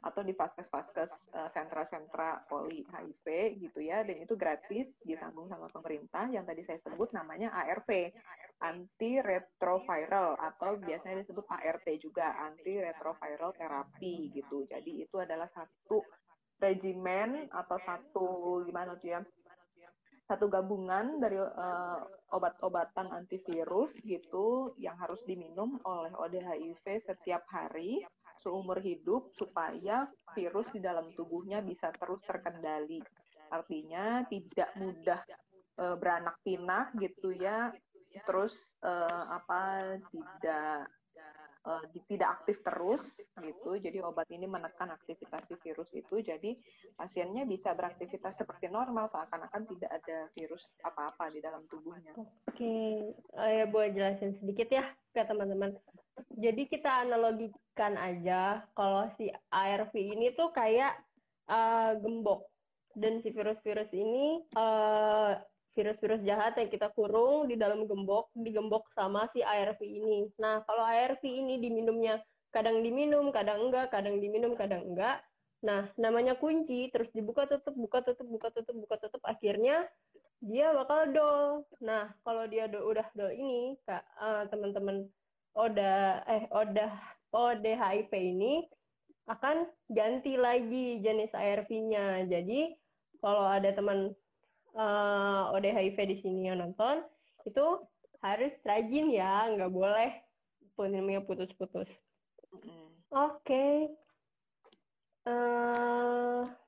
[0.00, 3.26] atau di vaskes-vaskes eh, sentra-sentra poli HIV
[3.60, 6.28] gitu ya dan itu gratis ditanggung sama pemerintah.
[6.28, 8.12] Yang tadi saya sebut namanya ARV
[8.60, 14.68] anti retroviral atau biasanya disebut ART juga anti retroviral terapi gitu.
[14.68, 16.04] Jadi itu adalah satu
[16.60, 18.26] regimen atau satu
[18.68, 19.20] gimana tuh ya
[20.30, 28.06] satu gabungan dari eh, obat-obatan antivirus gitu yang harus diminum oleh ODHIV setiap hari
[28.40, 33.00] seumur hidup supaya virus di dalam tubuhnya bisa terus terkendali.
[33.50, 35.20] Artinya tidak mudah
[35.80, 37.72] eh, beranak pinak gitu ya.
[38.26, 40.90] Terus eh, apa tidak
[41.92, 43.02] di- tidak aktif terus
[43.36, 43.76] gitu.
[43.76, 46.24] Jadi obat ini menekan aktivitas virus itu.
[46.24, 46.56] Jadi
[46.96, 52.16] pasiennya bisa beraktivitas seperti normal seakan-akan tidak ada virus apa-apa di dalam tubuhnya.
[52.16, 55.76] Oke, eh, boleh jelasin sedikit ya ke teman-teman.
[56.28, 60.98] Jadi kita analogikan aja kalau si ARV ini tuh kayak
[61.48, 62.46] uh, gembok
[62.98, 65.38] dan si virus-virus ini uh,
[65.74, 70.26] virus-virus jahat yang kita kurung di dalam gembok, digembok sama si ARV ini.
[70.42, 72.18] Nah, kalau ARV ini diminumnya
[72.50, 75.22] kadang diminum, kadang enggak, kadang diminum, kadang enggak.
[75.62, 79.86] Nah, namanya kunci, terus dibuka tutup, buka tutup, buka tutup, buka tutup, akhirnya
[80.40, 81.48] dia bakal dol.
[81.84, 85.06] Nah, kalau dia do, udah dol ini, kak uh, teman-teman
[85.54, 86.94] Oda eh Oda
[87.30, 88.66] ODHIV ini
[89.30, 92.26] akan ganti lagi jenis ARV-nya.
[92.26, 92.74] Jadi
[93.22, 94.10] kalau ada teman
[94.74, 97.06] uh, eh, ODHIV di sini yang nonton,
[97.46, 97.86] itu
[98.20, 100.10] harus rajin ya, nggak boleh
[100.74, 101.90] penilaiannya putus-putus.
[102.50, 102.74] Oke.
[103.14, 103.74] Okay.
[105.28, 106.59] Uh, eh,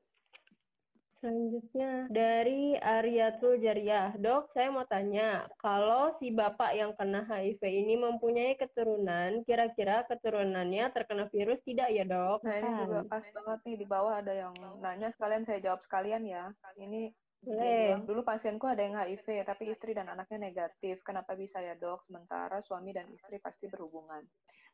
[1.52, 4.16] selanjutnya dari Aryatul Jariah.
[4.16, 10.88] Dok, saya mau tanya, kalau si bapak yang kena HIV ini mempunyai keturunan, kira-kira keturunannya
[10.96, 12.40] terkena virus tidak ya dok?
[12.40, 16.24] Nah ini juga pas banget nih, di bawah ada yang nanya, sekalian saya jawab sekalian
[16.24, 16.48] ya.
[16.80, 17.12] Ini
[17.44, 18.00] boleh.
[18.08, 21.04] Dulu pasienku ada yang HIV, tapi istri dan anaknya negatif.
[21.04, 22.08] Kenapa bisa ya dok?
[22.08, 24.24] Sementara suami dan istri pasti berhubungan.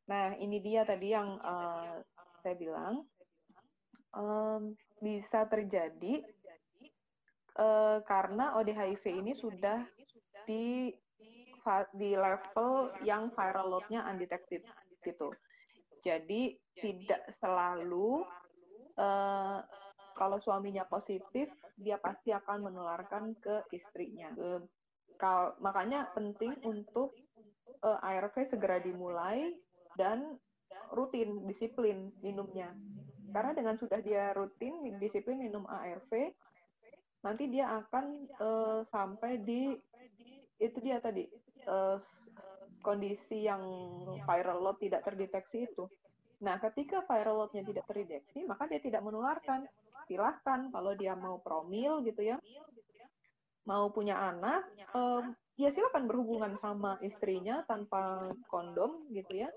[0.06, 1.98] Nah, ini dia tadi yang uh,
[2.46, 3.02] saya bilang.
[4.08, 6.26] Um, bisa terjadi
[7.58, 9.82] uh, karena ODHIV ini sudah
[10.48, 10.94] di
[11.92, 14.64] di level yang viral load-nya undetected
[15.04, 15.28] gitu.
[16.00, 18.24] Jadi tidak selalu
[18.96, 19.60] uh,
[20.16, 24.32] kalau suaminya positif, dia pasti akan menularkan ke istrinya.
[24.34, 24.64] Uh,
[25.18, 27.12] kal makanya penting untuk
[27.84, 29.52] uh, ARV segera dimulai
[29.98, 30.38] dan
[30.94, 32.72] rutin, disiplin minumnya.
[33.28, 36.32] Karena dengan sudah dia rutin, disiplin minum ARV,
[37.22, 38.04] nanti dia akan
[38.38, 39.74] uh, sampai di
[40.58, 41.26] itu dia tadi
[41.66, 41.98] uh,
[42.82, 43.62] kondisi yang
[44.22, 45.86] viral load tidak terdeteksi itu.
[46.38, 49.66] Nah, ketika viral load-nya tidak terdeteksi, maka dia tidak menularkan.
[50.08, 52.40] silahkan kalau dia mau promil gitu ya.
[53.68, 54.64] mau punya anak
[54.96, 59.52] um, ya silahkan berhubungan sama istrinya tanpa kondom gitu ya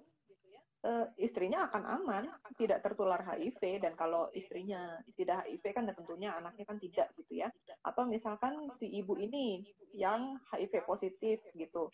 [0.86, 2.24] uh, istrinya akan aman
[2.58, 7.50] tidak tertular HIV dan kalau istrinya tidak HIV kan tentunya anaknya kan tidak gitu ya.
[7.86, 11.89] Atau misalkan si ibu ini yang HIV positif gitu.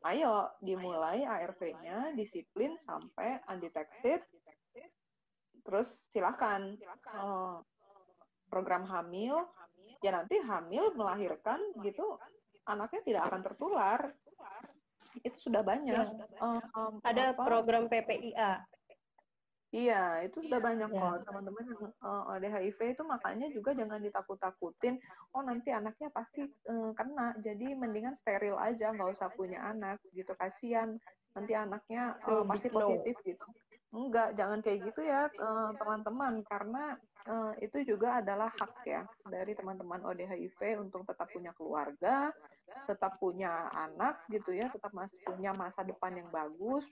[0.00, 4.24] Ayo dimulai ARV-nya disiplin sampai undetected.
[5.60, 6.72] Terus silahkan
[7.12, 7.60] uh,
[8.48, 9.44] program hamil,
[10.00, 12.16] ya nanti hamil melahirkan gitu
[12.64, 14.00] anaknya tidak akan tertular.
[15.22, 15.92] Itu sudah banyak.
[15.92, 16.26] Ya.
[16.38, 17.42] Um, um, Ada apa?
[17.42, 18.62] program PPIA.
[19.70, 20.98] Iya, itu sudah banyak ya.
[20.98, 24.98] kok teman-teman yang uh, ada HIV itu makanya juga jangan ditakut-takutin.
[25.30, 30.34] Oh nanti anaknya pasti uh, kena, jadi mendingan steril aja, nggak usah punya anak gitu.
[30.34, 30.98] Kasihan
[31.38, 33.46] nanti anaknya uh, pasti positif gitu.
[33.94, 35.30] Enggak, jangan kayak gitu ya
[35.78, 36.84] teman-teman, uh, karena
[37.30, 42.34] uh, itu juga adalah hak ya dari teman-teman ODHIV untuk tetap punya keluarga,
[42.86, 46.84] tetap punya anak gitu ya, tetap masih punya masa depan yang bagus,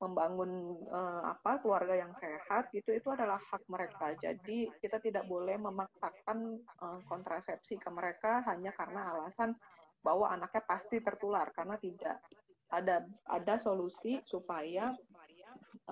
[0.00, 4.16] membangun uh, apa keluarga yang sehat gitu itu adalah hak mereka.
[4.16, 9.52] Jadi kita tidak boleh memaksakan uh, kontrasepsi ke mereka hanya karena alasan
[10.00, 12.16] bahwa anaknya pasti tertular karena tidak
[12.72, 14.96] ada ada solusi supaya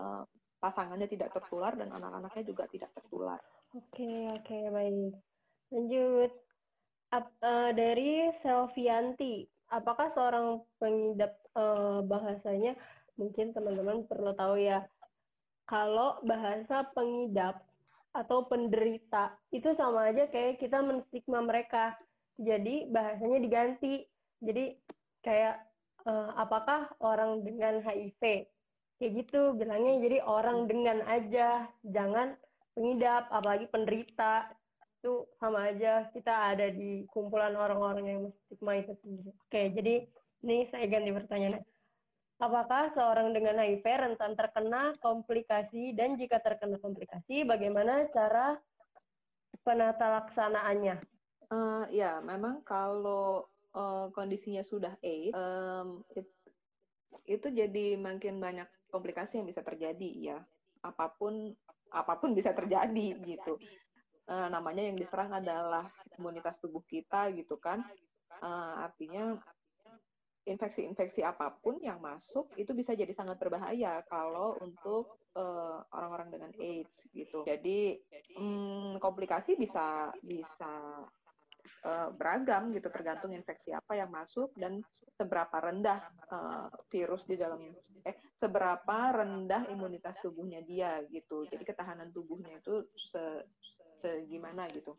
[0.01, 0.25] uh,
[0.57, 3.39] pasangannya tidak tertular dan anak-anaknya juga tidak tertular.
[3.77, 5.13] Oke, oke, baik.
[5.69, 6.48] Lanjut.
[7.09, 12.77] Ap, uh, dari Selvianti, apakah seorang pengidap uh, bahasanya
[13.17, 14.85] mungkin teman-teman perlu tahu ya,
[15.65, 17.65] kalau bahasa pengidap
[18.17, 21.97] atau penderita itu sama aja kayak kita menstigma mereka.
[22.41, 24.05] Jadi bahasanya diganti.
[24.41, 24.77] Jadi
[25.21, 25.61] kayak
[26.09, 28.49] uh, apakah orang dengan HIV?
[28.99, 30.01] Kayak gitu bilangnya.
[30.01, 31.69] Jadi orang dengan aja.
[31.85, 32.35] Jangan
[32.73, 34.49] pengidap apalagi penderita
[34.99, 39.31] itu sama aja kita ada di kumpulan orang-orang yang stigma itu sendiri.
[39.47, 39.95] Oke jadi
[40.43, 41.63] ini saya ganti pertanyaan
[42.43, 45.95] apakah seorang dengan HIV rentan terkena komplikasi?
[45.95, 48.59] Dan jika terkena komplikasi bagaimana cara
[49.63, 50.99] penata laksanaannya
[51.55, 53.47] uh, ya memang kalau
[53.79, 56.27] uh, kondisinya sudah AIDS um, it,
[57.31, 60.39] itu jadi makin banyak komplikasi yang bisa terjadi ya.
[60.83, 61.55] Apa pun
[61.89, 63.57] apa pun bisa terjadi gitu
[64.29, 65.85] uh, namanya yang diserang adalah
[66.17, 67.83] imunitas tubuh kita gitu kan
[68.45, 69.37] uh, artinya
[70.49, 76.51] infeksi-infeksi apa pun yang masuk itu bisa jadi sangat berbahaya kalau untuk eh, orang-orang dengan
[76.57, 77.45] AIDS gitu.
[77.45, 78.01] Jadi
[78.41, 80.73] um, komplikasi bisa bisa
[81.85, 84.81] uh, beragam gitu tergantung infeksi apa yang masuk dan
[85.19, 86.01] seberapa rendah
[86.31, 87.59] uh, virus di dalam
[88.07, 93.43] eh seberapa rendah imunitas tubuhnya dia gitu jadi ketahanan tubuhnya itu se,
[94.03, 94.97] segimana gitu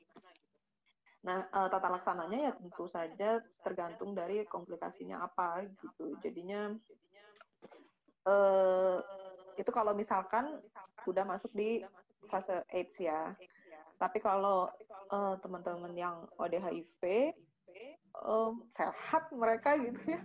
[1.20, 6.72] nah uh, tata laksananya ya tentu saja tergantung dari komplikasinya apa gitu jadinya
[8.24, 9.04] uh,
[9.60, 10.64] itu kalau misalkan
[11.04, 11.84] sudah masuk di
[12.32, 13.36] fase AIDS ya
[14.00, 14.72] tapi kalau
[15.12, 17.36] uh, teman-teman yang ODHIV
[18.24, 20.22] um, sehat mereka gitu ya,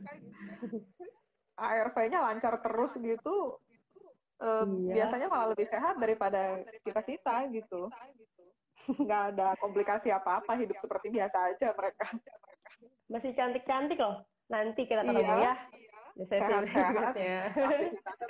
[1.55, 3.59] ARV-nya lancar terus gitu,
[4.43, 5.07] um, iya.
[5.07, 7.91] biasanya malah lebih sehat daripada kita kita gitu.
[9.05, 12.07] Nggak ada komplikasi apa-apa, hidup seperti biasa aja mereka.
[13.09, 14.25] Masih cantik-cantik loh.
[14.53, 15.55] Nanti kita ketemu iya.
[15.55, 15.55] ya.
[16.15, 17.41] Sehat-sehat ya.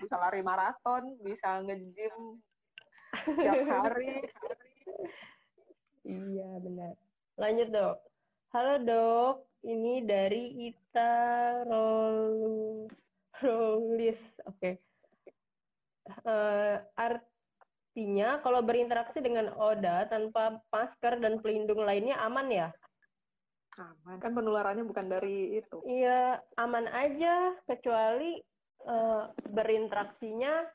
[0.00, 2.40] bisa lari maraton, bisa nge-gym
[3.14, 4.24] tiap hari.
[6.04, 6.92] Iya, benar.
[7.40, 7.96] Lanjut, Dok.
[8.52, 9.34] Halo, Dok.
[9.64, 11.12] Ini dari Ita
[13.40, 14.20] Rolis.
[14.44, 14.60] Oke.
[14.60, 14.74] Okay.
[16.28, 17.16] Uh, eh,
[17.94, 22.68] artinya kalau berinteraksi dengan Oda tanpa masker dan pelindung lainnya aman ya?
[23.78, 24.18] Aman.
[24.18, 25.78] Kan penularannya bukan dari itu.
[25.86, 28.42] Iya, aman aja kecuali
[28.90, 30.66] uh, berinteraksinya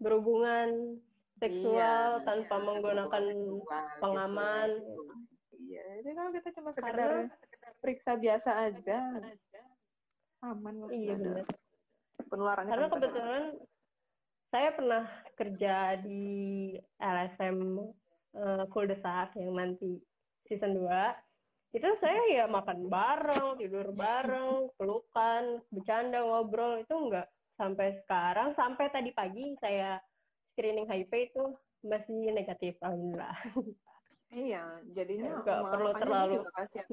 [0.00, 0.96] berhubungan
[1.36, 3.60] seksual iya, tanpa iya, menggunakan gitu.
[4.00, 4.68] pengaman.
[4.80, 5.02] Gitu.
[5.68, 9.00] Iya, jadi kalau kita cuma sekedar Karena, periksa biasa aja,
[10.48, 10.88] aman.
[10.88, 11.44] Iya benar.
[12.32, 12.72] Penularannya.
[12.72, 13.44] Karena kan kebetulan
[14.54, 15.02] saya pernah
[15.34, 16.70] kerja di
[17.02, 17.58] LSM
[18.38, 19.98] uh, Kuldesak yang nanti
[20.46, 20.86] season 2
[21.74, 26.78] itu saya ya makan bareng, tidur bareng, pelukan, bercanda, ngobrol.
[26.78, 27.26] Itu enggak
[27.58, 28.54] sampai sekarang.
[28.54, 29.98] Sampai tadi pagi saya
[30.54, 31.44] screening HIV itu
[31.82, 33.34] masih negatif alhamdulillah.
[34.34, 36.34] Iya jadinya nggak perlu terlalu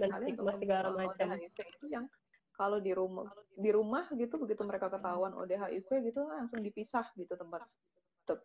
[0.02, 1.28] menstigma segala macam.
[1.38, 2.06] Itu yang
[2.62, 3.26] kalau di rumah
[3.58, 7.66] di rumah gitu begitu mereka ketahuan ODHIV gitu langsung dipisah gitu tempat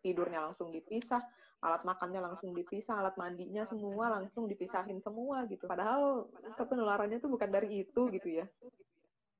[0.00, 1.20] tidurnya langsung dipisah
[1.64, 5.64] alat makannya langsung dipisah alat mandinya semua langsung dipisahin semua gitu.
[5.64, 8.46] Padahal penularannya tuh bukan dari itu gitu ya.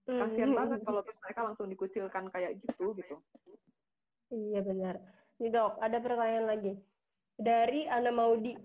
[0.07, 0.59] Kasihan hmm.
[0.59, 3.17] banget kalau mereka langsung dikucilkan kayak gitu gitu.
[4.33, 5.03] Iya benar.
[5.43, 6.73] Nih dok, ada pertanyaan lagi.
[7.37, 8.57] Dari Ana Maudi,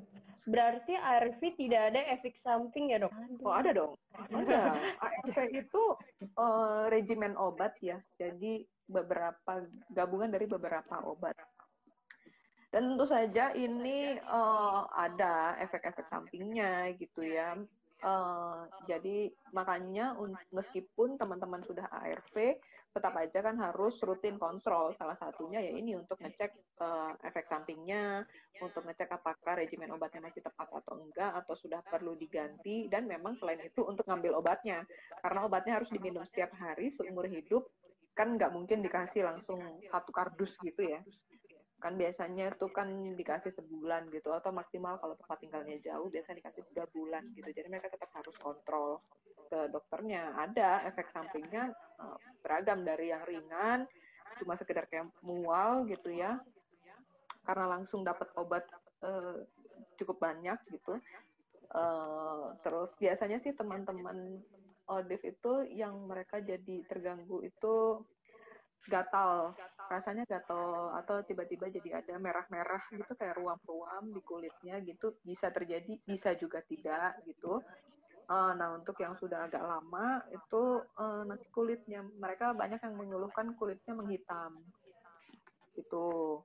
[0.49, 3.13] berarti ARV tidak ada efek samping ya dok?
[3.45, 3.93] Oh ada dong,
[4.33, 4.77] ada.
[4.97, 5.83] ARV itu
[6.37, 9.63] uh, regimen obat ya, jadi beberapa
[9.93, 11.37] gabungan dari beberapa obat.
[12.71, 17.59] Dan tentu saja ini uh, ada efek-efek sampingnya gitu ya.
[18.01, 20.17] Uh, jadi makanya
[20.49, 22.57] meskipun teman-teman sudah ARV,
[22.91, 24.91] tetap aja kan harus rutin kontrol.
[24.99, 26.51] Salah satunya ya ini untuk ngecek
[26.83, 28.27] uh, efek sampingnya,
[28.59, 32.91] untuk ngecek apakah regimen obatnya masih tepat atau enggak, atau sudah perlu diganti.
[32.91, 34.83] Dan memang selain itu untuk ngambil obatnya,
[35.23, 37.63] karena obatnya harus diminum setiap hari seumur hidup,
[38.11, 40.99] kan nggak mungkin dikasih langsung satu kardus gitu ya.
[41.81, 46.61] Kan biasanya itu kan dikasih sebulan gitu, atau maksimal kalau tempat tinggalnya jauh, biasanya dikasih
[46.75, 47.49] tiga bulan gitu.
[47.55, 48.99] Jadi mereka tetap harus kontrol
[49.51, 51.75] ke dokternya ada efek sampingnya
[52.41, 53.85] beragam dari yang ringan
[54.41, 56.41] cuma sekedar kayak mual gitu ya.
[57.45, 58.65] Karena langsung dapat obat
[59.05, 59.45] uh,
[59.97, 60.97] cukup banyak gitu.
[61.71, 64.43] Uh, terus biasanya sih teman-teman
[64.91, 68.03] ODIF itu yang mereka jadi terganggu itu
[68.89, 69.55] gatal.
[69.87, 75.15] Rasanya gatal atau tiba-tiba jadi ada merah-merah gitu kayak ruam-ruam di kulitnya gitu.
[75.23, 77.61] Bisa terjadi bisa juga tidak gitu
[78.31, 81.99] Uh, nah untuk yang sudah agak lama itu uh, nanti kulitnya.
[82.15, 84.55] Mereka banyak yang mengeluhkan kulitnya menghitam.
[85.75, 86.39] Itu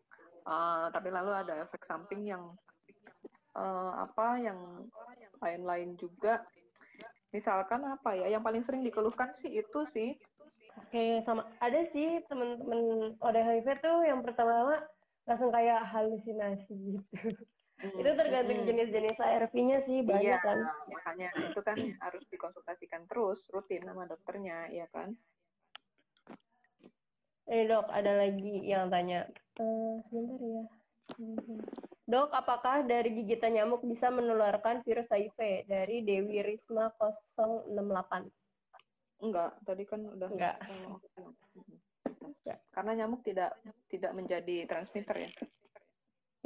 [0.51, 2.43] uh, tapi lalu ada efek samping yang
[3.55, 4.59] uh, apa yang
[5.39, 6.43] lain-lain juga.
[7.31, 10.19] Misalkan apa ya yang paling sering dikeluhkan sih itu sih.
[10.83, 14.83] Oke, sama ada sih teman-teman ODHIV tuh yang pertama-tama
[15.23, 17.31] langsung kayak halusinasi gitu.
[17.77, 17.93] Hmm.
[18.01, 18.69] Itu tergantung hmm.
[18.73, 20.59] jenis-jenis ARV-nya sih banyak iya, kan.
[20.89, 25.13] Makanya itu kan harus dikonsultasikan terus rutin sama dokternya, ya kan?
[27.47, 29.29] Eh dok, ada lagi yang tanya.
[29.61, 30.65] Uh, sebentar ya.
[32.07, 35.69] Dok, apakah dari gigitan nyamuk bisa menularkan virus HIV?
[35.69, 38.27] Dari Dewi Risma 068.
[39.23, 40.57] Enggak, tadi kan udah enggak.
[42.73, 43.59] Karena nyamuk tidak
[43.91, 45.31] tidak menjadi transmitter ya.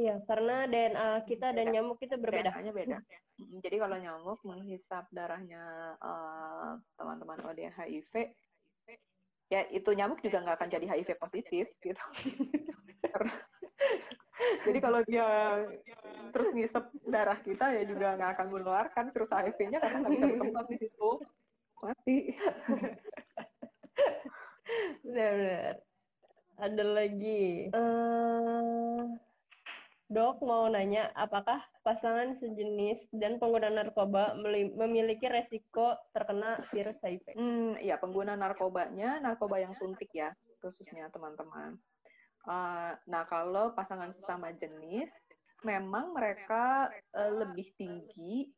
[0.00, 2.56] Iya, karena DNA kita dan nyamuk itu berbeda.
[2.56, 2.98] DNA-nya beda.
[3.60, 8.32] Jadi kalau nyamuk menghisap darahnya uh, teman-teman OD HIV,
[9.52, 12.00] ya itu nyamuk juga nggak akan jadi HIV positif gitu.
[14.64, 15.28] jadi kalau dia
[16.32, 20.66] terus ngisep darah kita ya juga nggak akan menularkan virus HIV-nya karena nggak bisa berkembang
[20.70, 21.10] di situ
[21.80, 22.18] mati
[25.04, 25.80] benar
[26.60, 29.16] ada lagi uh,
[30.10, 34.34] dok mau nanya apakah pasangan sejenis dan pengguna narkoba
[34.74, 37.38] memiliki resiko terkena virus HIV?
[37.38, 41.78] Hmm ya pengguna narkobanya narkoba yang suntik ya khususnya teman-teman.
[42.42, 45.08] Uh, nah kalau pasangan sesama jenis
[45.62, 48.50] memang mereka uh, lebih tinggi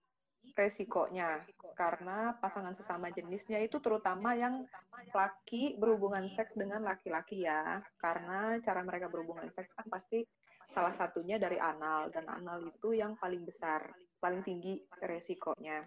[0.56, 1.44] resikonya.
[1.76, 4.66] Karena pasangan sesama jenisnya itu terutama yang
[5.14, 7.80] laki berhubungan seks dengan laki-laki ya.
[8.00, 10.24] Karena cara mereka berhubungan seks kan pasti
[10.72, 13.92] salah satunya dari anal dan anal itu yang paling besar
[14.22, 15.82] paling tinggi resikonya.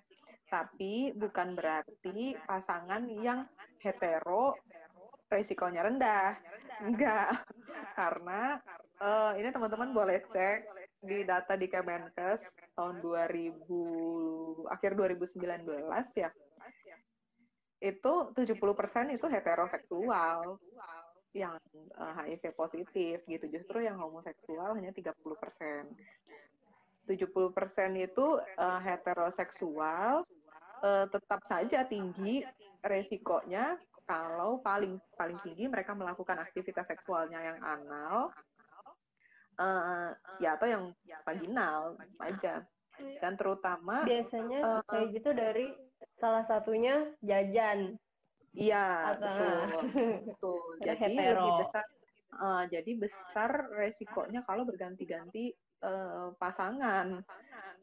[0.51, 3.47] Tapi bukan berarti pasangan yang
[3.79, 4.59] hetero
[5.31, 6.35] resikonya rendah.
[6.83, 7.47] Enggak.
[7.95, 8.59] Karena
[8.99, 10.67] uh, ini teman-teman boleh cek
[10.99, 12.43] di data di Kemenkes
[12.75, 16.29] tahun 2000 akhir 2019 ya.
[17.79, 20.59] Itu 70% itu heteroseksual
[21.35, 21.59] yang
[21.99, 23.45] uh, HIV positif gitu.
[23.51, 25.11] Justru yang homoseksual hanya 30%.
[27.05, 27.13] 70%
[28.01, 28.25] itu
[28.57, 30.25] uh, heteroseksual
[30.81, 32.41] uh, tetap saja tinggi
[32.81, 33.77] resikonya
[34.09, 38.33] kalau paling paling tinggi mereka melakukan aktivitas seksualnya yang anal
[39.57, 40.83] uh, ya atau yang
[41.25, 42.65] vaginal aja.
[42.95, 45.67] Dan terutama biasanya uh, kayak gitu dari
[46.15, 47.99] salah satunya jajan
[48.55, 49.55] iya betul
[50.25, 51.39] betul jadi hetero.
[51.39, 51.85] lebih besar
[52.39, 55.53] uh, jadi besar resikonya kalau berganti-ganti
[55.83, 57.21] uh, pasangan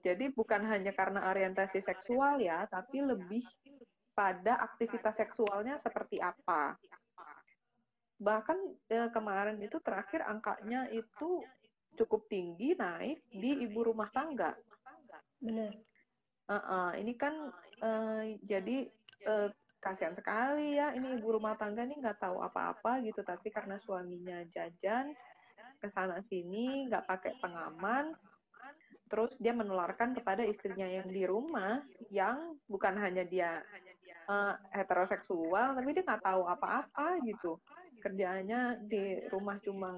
[0.02, 3.44] jadi bukan hanya karena orientasi seksual ya tapi lebih
[4.12, 6.76] pada aktivitas seksualnya seperti apa
[8.22, 8.54] bahkan
[8.86, 11.42] eh, kemarin itu terakhir angkanya itu
[11.98, 14.54] cukup tinggi naik di ibu rumah tangga.
[15.42, 15.74] Benar.
[16.46, 17.34] Uh -uh, ini kan
[17.82, 18.88] uh, jadi
[19.26, 19.48] uh,
[19.82, 24.38] kasihan sekali ya ini ibu rumah tangga nih nggak tahu apa-apa gitu tapi karena suaminya
[24.54, 25.10] jajan
[25.82, 28.14] ke sana sini nggak pakai pengaman
[29.10, 33.60] terus dia menularkan kepada istrinya yang di rumah yang bukan hanya dia
[34.24, 37.58] uh, heteroseksual tapi dia nggak tahu apa-apa gitu.
[38.02, 39.94] Kerjanya di rumah cuma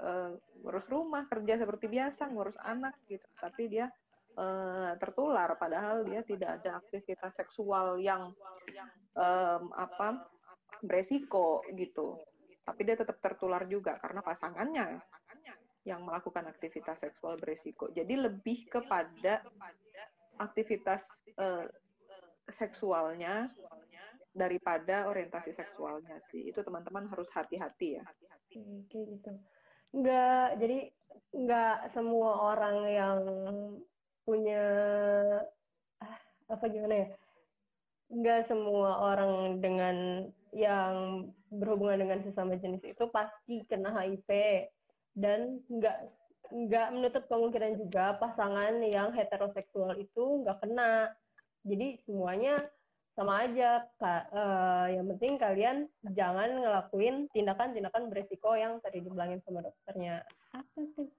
[0.00, 0.32] uh,
[0.64, 3.24] ngurus rumah kerja seperti biasa ngurus anak gitu.
[3.42, 3.90] Tapi dia
[4.38, 8.30] uh, tertular padahal dia tidak ada aktivitas seksual yang
[9.18, 10.22] um, apa
[10.80, 12.14] beresiko gitu.
[12.62, 15.02] Tapi dia tetap tertular juga karena pasangannya
[15.82, 17.88] yang melakukan aktivitas seksual beresiko.
[17.90, 19.42] Jadi lebih kepada
[20.38, 21.00] aktivitas
[21.40, 21.64] uh,
[22.60, 23.48] seksualnya
[24.36, 26.52] daripada orientasi seksualnya sih.
[26.52, 28.04] Itu teman-teman harus hati-hati ya.
[28.52, 29.32] Kayak gitu.
[29.96, 30.78] Nggak jadi
[31.28, 33.18] nggak semua orang yang
[34.28, 34.64] punya
[36.04, 36.16] ah,
[36.52, 37.08] apa gimana ya
[38.12, 44.28] nggak semua orang dengan yang berhubungan dengan sesama jenis itu pasti kena HIV
[45.16, 45.96] dan nggak
[46.48, 51.12] nggak menutup kemungkinan juga pasangan yang heteroseksual itu nggak kena.
[51.68, 52.64] Jadi semuanya
[53.12, 55.76] sama aja kak uh, yang penting kalian
[56.16, 60.24] jangan ngelakuin tindakan-tindakan beresiko yang tadi dibilangin sama dokternya.
[60.56, 61.12] Apa tuh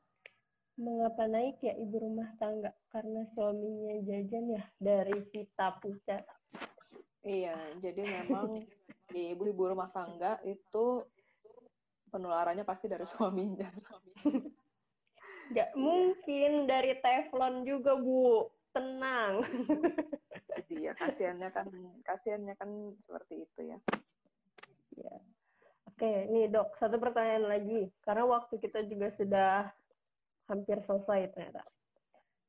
[0.80, 2.72] mengapa naik ya ibu rumah tangga?
[2.90, 6.24] Karena suaminya jajan ya dari Vita Puca
[7.28, 8.64] iya jadi memang
[9.14, 11.02] di ibu-ibu rumah tangga itu
[12.10, 13.70] penularannya pasti dari suaminya.
[15.54, 18.50] Nggak mungkin dari teflon juga bu.
[18.70, 19.42] Tenang.
[20.54, 21.68] Jadi ya kasihannya kan
[22.06, 22.70] kasihannya kan
[23.02, 23.78] seperti itu ya.
[24.94, 25.14] Ya
[25.90, 27.90] oke nih dok satu pertanyaan lagi.
[28.06, 29.74] Karena waktu kita juga sudah
[30.50, 31.64] hampir selesai ternyata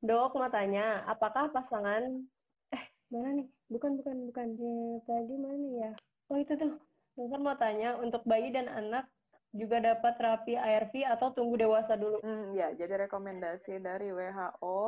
[0.00, 2.24] dok mau tanya apakah pasangan
[2.72, 5.90] eh mana nih bukan bukan bukan ya, tadi mana ya
[6.32, 6.72] oh itu tuh
[7.14, 9.04] dokter mau tanya untuk bayi dan anak
[9.50, 12.22] juga dapat terapi ARV atau tunggu dewasa dulu?
[12.22, 14.80] Hmm, ya, jadi rekomendasi dari WHO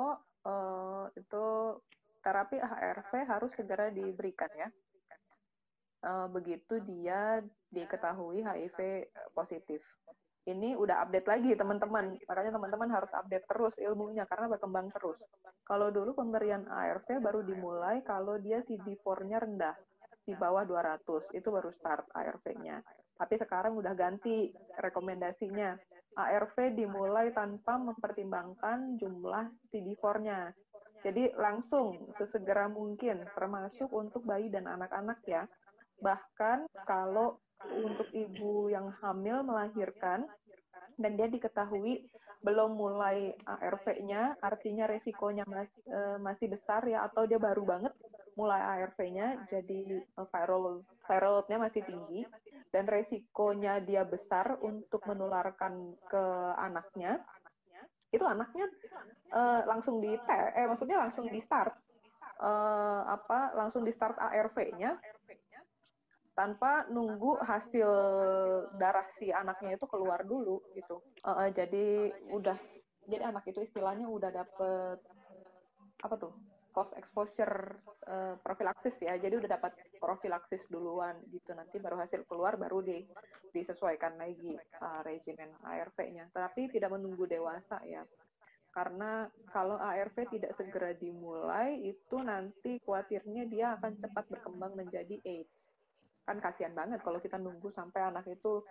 [0.47, 1.47] uh, itu
[2.23, 4.69] terapi HRV harus segera diberikan ya.
[6.03, 7.43] Uh, begitu dia
[7.75, 9.83] diketahui HIV positif.
[10.43, 15.15] Ini udah update lagi teman-teman, makanya teman-teman harus update terus ilmunya karena berkembang terus.
[15.63, 19.79] Kalau dulu pemberian ARV baru dimulai kalau dia CD4-nya rendah,
[20.27, 22.83] di bawah 200, itu baru start ARV-nya.
[23.19, 25.79] Tapi sekarang udah ganti rekomendasinya.
[26.13, 30.53] ARV dimulai tanpa mempertimbangkan jumlah CD4-nya.
[31.03, 35.47] Jadi langsung sesegera mungkin, termasuk untuk bayi dan anak-anak ya.
[35.99, 40.27] Bahkan kalau untuk ibu yang hamil melahirkan
[40.99, 42.07] dan dia diketahui
[42.43, 47.95] belum mulai ARV-nya, artinya resikonya masih uh, masih besar ya atau dia baru banget
[48.35, 52.27] mulai ARV-nya, jadi uh, viral viral load-nya masih tinggi
[52.75, 56.25] dan resikonya dia besar untuk menularkan ke
[56.59, 57.23] anaknya.
[58.13, 58.69] Itu anaknya
[59.65, 61.73] langsung di eh maksudnya langsung di start
[63.09, 65.01] apa langsung di start ARV-nya
[66.33, 67.91] tanpa nunggu hasil
[68.81, 71.05] darah si anaknya itu keluar dulu gitu.
[71.21, 72.57] Uh, uh, jadi udah
[73.05, 74.99] jadi anak itu istilahnya udah dapet
[76.03, 76.33] apa tuh
[76.73, 79.21] post exposure uh, profilaksis ya.
[79.21, 81.53] Jadi udah dapat profilaksis duluan gitu.
[81.53, 83.05] Nanti baru hasil keluar baru di
[83.53, 86.33] disesuaikan lagi uh, regimen ARV-nya.
[86.33, 88.01] Tapi tidak menunggu dewasa ya.
[88.73, 95.53] Karena kalau ARV tidak segera dimulai itu nanti khawatirnya dia akan cepat berkembang menjadi AIDS
[96.23, 98.63] kan kasihan banget kalau kita nunggu sampai anak itu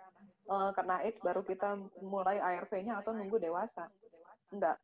[0.48, 3.92] uh, kena AIDS baru kita mulai ARV-nya atau nunggu dewasa.
[4.52, 4.80] Enggak.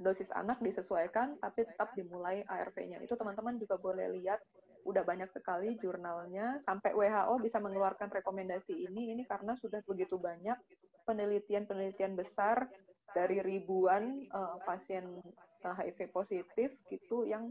[0.00, 3.00] Dosis anak disesuaikan tapi tetap dimulai ARV-nya.
[3.04, 4.40] Itu teman-teman juga boleh lihat
[4.84, 10.56] udah banyak sekali jurnalnya sampai WHO bisa mengeluarkan rekomendasi ini ini karena sudah begitu banyak
[11.04, 12.64] penelitian-penelitian besar
[13.12, 15.20] dari ribuan uh, pasien
[15.66, 17.50] uh, eh, HIV positif gitu yang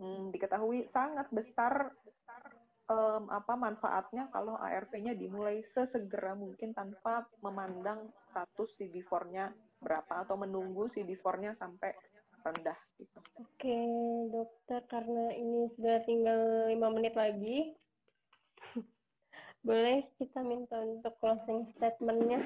[0.00, 1.92] hmm, diketahui sangat besar
[2.90, 9.52] um, apa manfaatnya kalau ARV-nya dimulai sesegera mungkin tanpa memandang status CD4-nya
[9.82, 11.94] berapa atau menunggu CD4-nya sampai
[12.42, 13.18] rendah gitu.
[13.38, 13.78] Oke,
[14.34, 17.70] dokter karena ini sudah tinggal lima menit lagi,
[19.66, 22.42] boleh kita minta untuk closing statement-nya?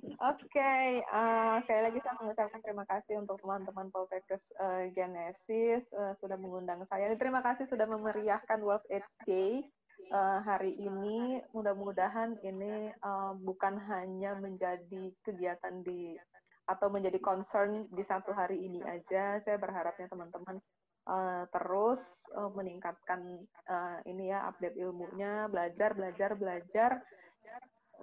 [0.00, 0.16] Oke,
[0.48, 6.40] okay, uh, sekali lagi saya mengucapkan terima kasih untuk teman-teman Poltekkes uh, Genesis uh, sudah
[6.40, 7.12] mengundang saya.
[7.20, 9.60] Terima kasih sudah memeriahkan World AIDS Day
[10.08, 11.44] uh, hari ini.
[11.52, 16.16] Mudah-mudahan ini uh, bukan hanya menjadi kegiatan di
[16.64, 19.36] atau menjadi concern di satu hari ini aja.
[19.44, 20.64] Saya berharapnya teman-teman
[21.12, 22.00] uh, terus
[22.40, 27.04] uh, meningkatkan uh, ini ya update ilmunya, belajar, belajar, belajar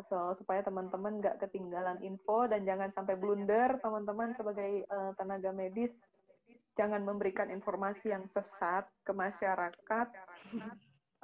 [0.05, 5.91] so supaya teman-teman nggak ketinggalan info dan jangan sampai blunder teman-teman sebagai uh, tenaga medis
[6.77, 10.07] jangan memberikan informasi yang sesat ke masyarakat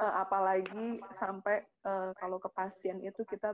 [0.01, 3.53] uh, apalagi sampai uh, kalau ke pasien itu kita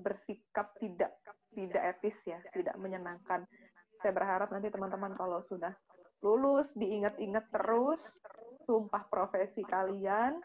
[0.00, 1.12] bersikap tidak
[1.52, 3.44] tidak etis ya tidak menyenangkan.
[4.00, 5.72] Saya berharap nanti teman-teman kalau sudah
[6.24, 8.00] lulus diingat-ingat terus
[8.64, 10.38] sumpah profesi kalian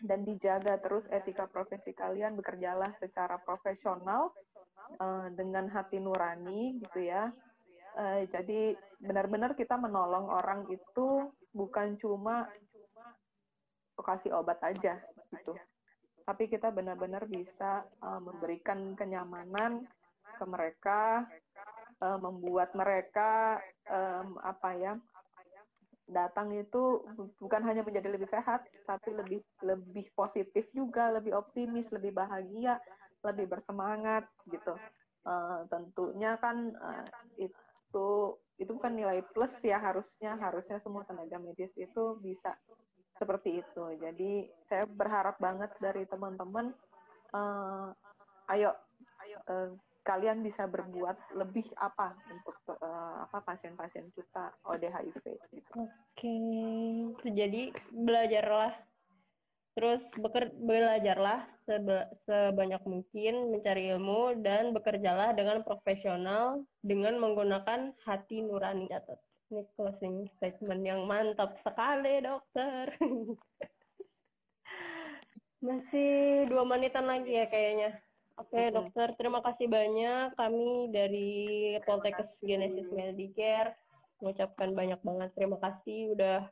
[0.00, 4.32] dan dijaga terus etika profesi kalian bekerjalah secara profesional
[5.00, 7.28] uh, dengan hati nurani gitu ya.
[7.98, 12.46] Uh, jadi benar-benar kita menolong orang itu bukan cuma
[14.00, 14.96] kasih obat aja
[15.28, 15.52] gitu.
[16.24, 19.84] Tapi kita benar-benar bisa uh, memberikan kenyamanan
[20.40, 21.28] ke mereka
[22.00, 24.92] uh, membuat mereka um, apa ya
[26.10, 27.06] datang itu
[27.38, 32.76] bukan hanya menjadi lebih sehat, tapi lebih lebih positif juga, lebih optimis, lebih bahagia,
[33.24, 34.74] lebih bersemangat gitu.
[35.20, 37.04] Uh, tentunya kan uh,
[37.36, 38.08] itu
[38.56, 42.56] itu bukan nilai plus ya harusnya harusnya semua tenaga medis itu bisa
[43.20, 43.84] seperti itu.
[44.00, 46.72] Jadi saya berharap banget dari teman-teman,
[47.36, 47.92] uh,
[48.56, 48.72] ayo,
[49.48, 55.70] uh, kalian bisa berbuat lebih apa untuk uh, apa pasien-pasien kita ODHIV gitu.
[55.76, 57.30] Oke, okay.
[57.32, 58.72] jadi belajarlah.
[59.70, 68.42] Terus beker, belajarlah seba, sebanyak mungkin mencari ilmu dan bekerjalah dengan profesional dengan menggunakan hati
[68.42, 68.90] nurani.
[68.90, 69.14] Atau
[69.54, 72.98] ini closing statement yang mantap sekali dokter.
[75.64, 78.00] Masih dua menitan lagi ya kayaknya
[78.40, 80.32] Oke, okay, dokter, terima kasih banyak.
[80.32, 81.28] Kami dari
[81.84, 83.76] Poltekkes Genesis Medicare
[84.16, 86.48] mengucapkan banyak banget terima kasih udah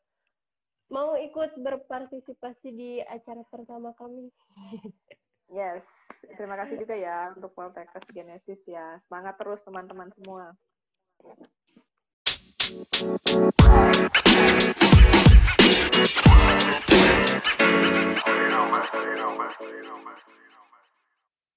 [0.92, 4.28] mau ikut berpartisipasi di acara pertama kami.
[5.48, 5.80] Yes,
[6.36, 9.00] terima kasih juga ya untuk Poltekkes Genesis ya.
[9.08, 10.52] Semangat terus teman-teman semua.
[12.68, 12.84] You
[18.52, 18.68] know,
[20.04, 20.20] man.
[20.28, 20.37] You